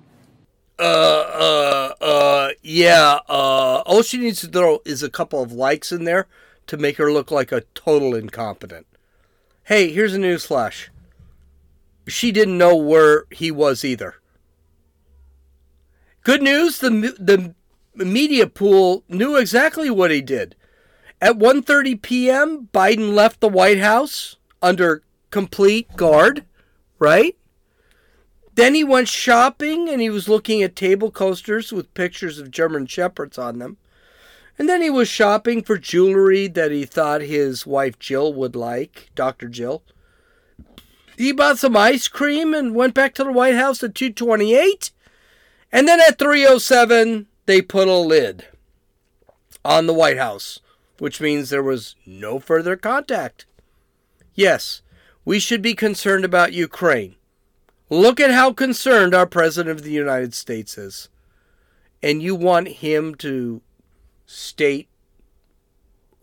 Uh, 0.78 0.82
uh, 0.82 2.04
uh, 2.04 2.48
yeah, 2.60 3.20
uh, 3.26 3.82
all 3.86 4.02
she 4.02 4.18
needs 4.18 4.42
to 4.42 4.48
throw 4.48 4.80
is 4.84 5.02
a 5.02 5.08
couple 5.08 5.42
of 5.42 5.52
likes 5.52 5.90
in 5.90 6.04
there 6.04 6.26
to 6.66 6.76
make 6.76 6.98
her 6.98 7.10
look 7.12 7.30
like 7.30 7.50
a 7.50 7.62
total 7.74 8.14
incompetent. 8.14 8.86
Hey, 9.64 9.90
here's 9.90 10.12
a 10.12 10.18
news 10.18 10.44
flash. 10.44 10.90
She 12.06 12.30
didn't 12.30 12.58
know 12.58 12.76
where 12.76 13.24
he 13.30 13.50
was 13.50 13.86
either. 13.86 14.16
Good 16.24 16.42
news, 16.42 16.78
the 16.78 17.14
the 17.94 18.04
media 18.04 18.46
pool 18.46 19.04
knew 19.08 19.36
exactly 19.36 19.90
what 19.90 20.10
he 20.10 20.22
did. 20.22 20.56
At 21.20 21.38
1:30 21.38 22.00
p.m., 22.00 22.68
Biden 22.72 23.14
left 23.14 23.40
the 23.40 23.48
White 23.48 23.78
House 23.78 24.36
under 24.62 25.02
complete 25.30 25.94
guard, 25.96 26.44
right? 26.98 27.36
Then 28.54 28.74
he 28.74 28.84
went 28.84 29.08
shopping 29.08 29.88
and 29.88 30.00
he 30.00 30.08
was 30.08 30.28
looking 30.28 30.62
at 30.62 30.74
table 30.74 31.10
coasters 31.10 31.72
with 31.72 31.92
pictures 31.92 32.38
of 32.38 32.50
German 32.50 32.86
shepherds 32.86 33.36
on 33.36 33.58
them. 33.58 33.76
And 34.58 34.68
then 34.68 34.80
he 34.80 34.90
was 34.90 35.08
shopping 35.08 35.62
for 35.62 35.76
jewelry 35.76 36.46
that 36.48 36.70
he 36.70 36.84
thought 36.84 37.20
his 37.20 37.66
wife 37.66 37.98
Jill 37.98 38.32
would 38.32 38.54
like, 38.56 39.10
Dr. 39.14 39.48
Jill. 39.48 39.82
He 41.18 41.32
bought 41.32 41.58
some 41.58 41.76
ice 41.76 42.08
cream 42.08 42.54
and 42.54 42.74
went 42.74 42.94
back 42.94 43.14
to 43.14 43.24
the 43.24 43.32
White 43.32 43.56
House 43.56 43.82
at 43.82 43.94
228 43.94 44.92
and 45.74 45.88
then 45.88 46.00
at 46.00 46.20
307, 46.20 47.26
they 47.46 47.60
put 47.60 47.88
a 47.88 47.96
lid 47.96 48.46
on 49.64 49.88
the 49.88 49.92
White 49.92 50.18
House, 50.18 50.60
which 51.00 51.20
means 51.20 51.50
there 51.50 51.64
was 51.64 51.96
no 52.06 52.38
further 52.38 52.76
contact. 52.76 53.44
Yes, 54.36 54.82
we 55.24 55.40
should 55.40 55.62
be 55.62 55.74
concerned 55.74 56.24
about 56.24 56.52
Ukraine. 56.52 57.16
Look 57.90 58.20
at 58.20 58.30
how 58.30 58.52
concerned 58.52 59.16
our 59.16 59.26
President 59.26 59.76
of 59.76 59.84
the 59.84 59.90
United 59.90 60.32
States 60.32 60.78
is. 60.78 61.08
And 62.00 62.22
you 62.22 62.36
want 62.36 62.68
him 62.68 63.16
to 63.16 63.60
state 64.26 64.88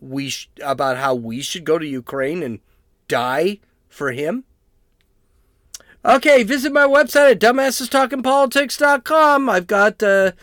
we 0.00 0.30
sh- 0.30 0.48
about 0.62 0.96
how 0.96 1.14
we 1.14 1.42
should 1.42 1.64
go 1.64 1.78
to 1.78 1.86
Ukraine 1.86 2.42
and 2.42 2.60
die 3.06 3.60
for 3.86 4.12
him? 4.12 4.44
Okay, 6.04 6.42
visit 6.42 6.72
my 6.72 6.84
website 6.84 7.30
at 7.32 7.40
dumbassestalkingpolitics.com. 7.40 9.48
I've 9.48 9.68
got 9.68 10.02
a 10.02 10.34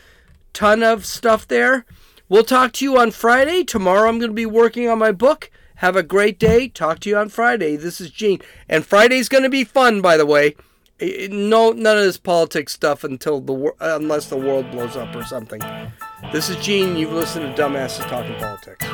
ton 0.53 0.83
of 0.83 1.05
stuff 1.05 1.45
there. 1.47 1.85
We'll 2.29 2.45
talk 2.45 2.71
to 2.73 2.85
you 2.85 2.97
on 2.97 3.11
Friday. 3.11 3.65
Tomorrow 3.65 4.07
I'm 4.07 4.19
going 4.19 4.31
to 4.31 4.35
be 4.35 4.45
working 4.45 4.87
on 4.87 4.99
my 4.99 5.11
book. 5.11 5.51
Have 5.75 5.97
a 5.97 6.03
great 6.03 6.39
day. 6.39 6.69
Talk 6.69 6.99
to 6.99 7.09
you 7.09 7.17
on 7.17 7.27
Friday. 7.29 7.75
This 7.75 7.99
is 7.99 8.09
Gene. 8.09 8.39
And 8.69 8.85
Friday's 8.85 9.27
going 9.27 9.43
to 9.43 9.49
be 9.49 9.65
fun, 9.65 9.99
by 10.01 10.15
the 10.15 10.25
way. 10.25 10.55
No, 11.01 11.71
none 11.71 11.97
of 11.97 12.03
this 12.03 12.17
politics 12.17 12.73
stuff 12.73 13.03
until 13.03 13.39
the 13.39 13.71
unless 13.79 14.27
the 14.27 14.37
world 14.37 14.69
blows 14.71 14.97
up 14.97 15.15
or 15.15 15.23
something. 15.23 15.61
This 16.31 16.49
is 16.49 16.57
Gene. 16.57 16.97
You've 16.97 17.13
listened 17.13 17.55
to 17.55 17.61
Dumbasses 17.61 18.07
Talking 18.09 18.35
Politics. 18.35 18.85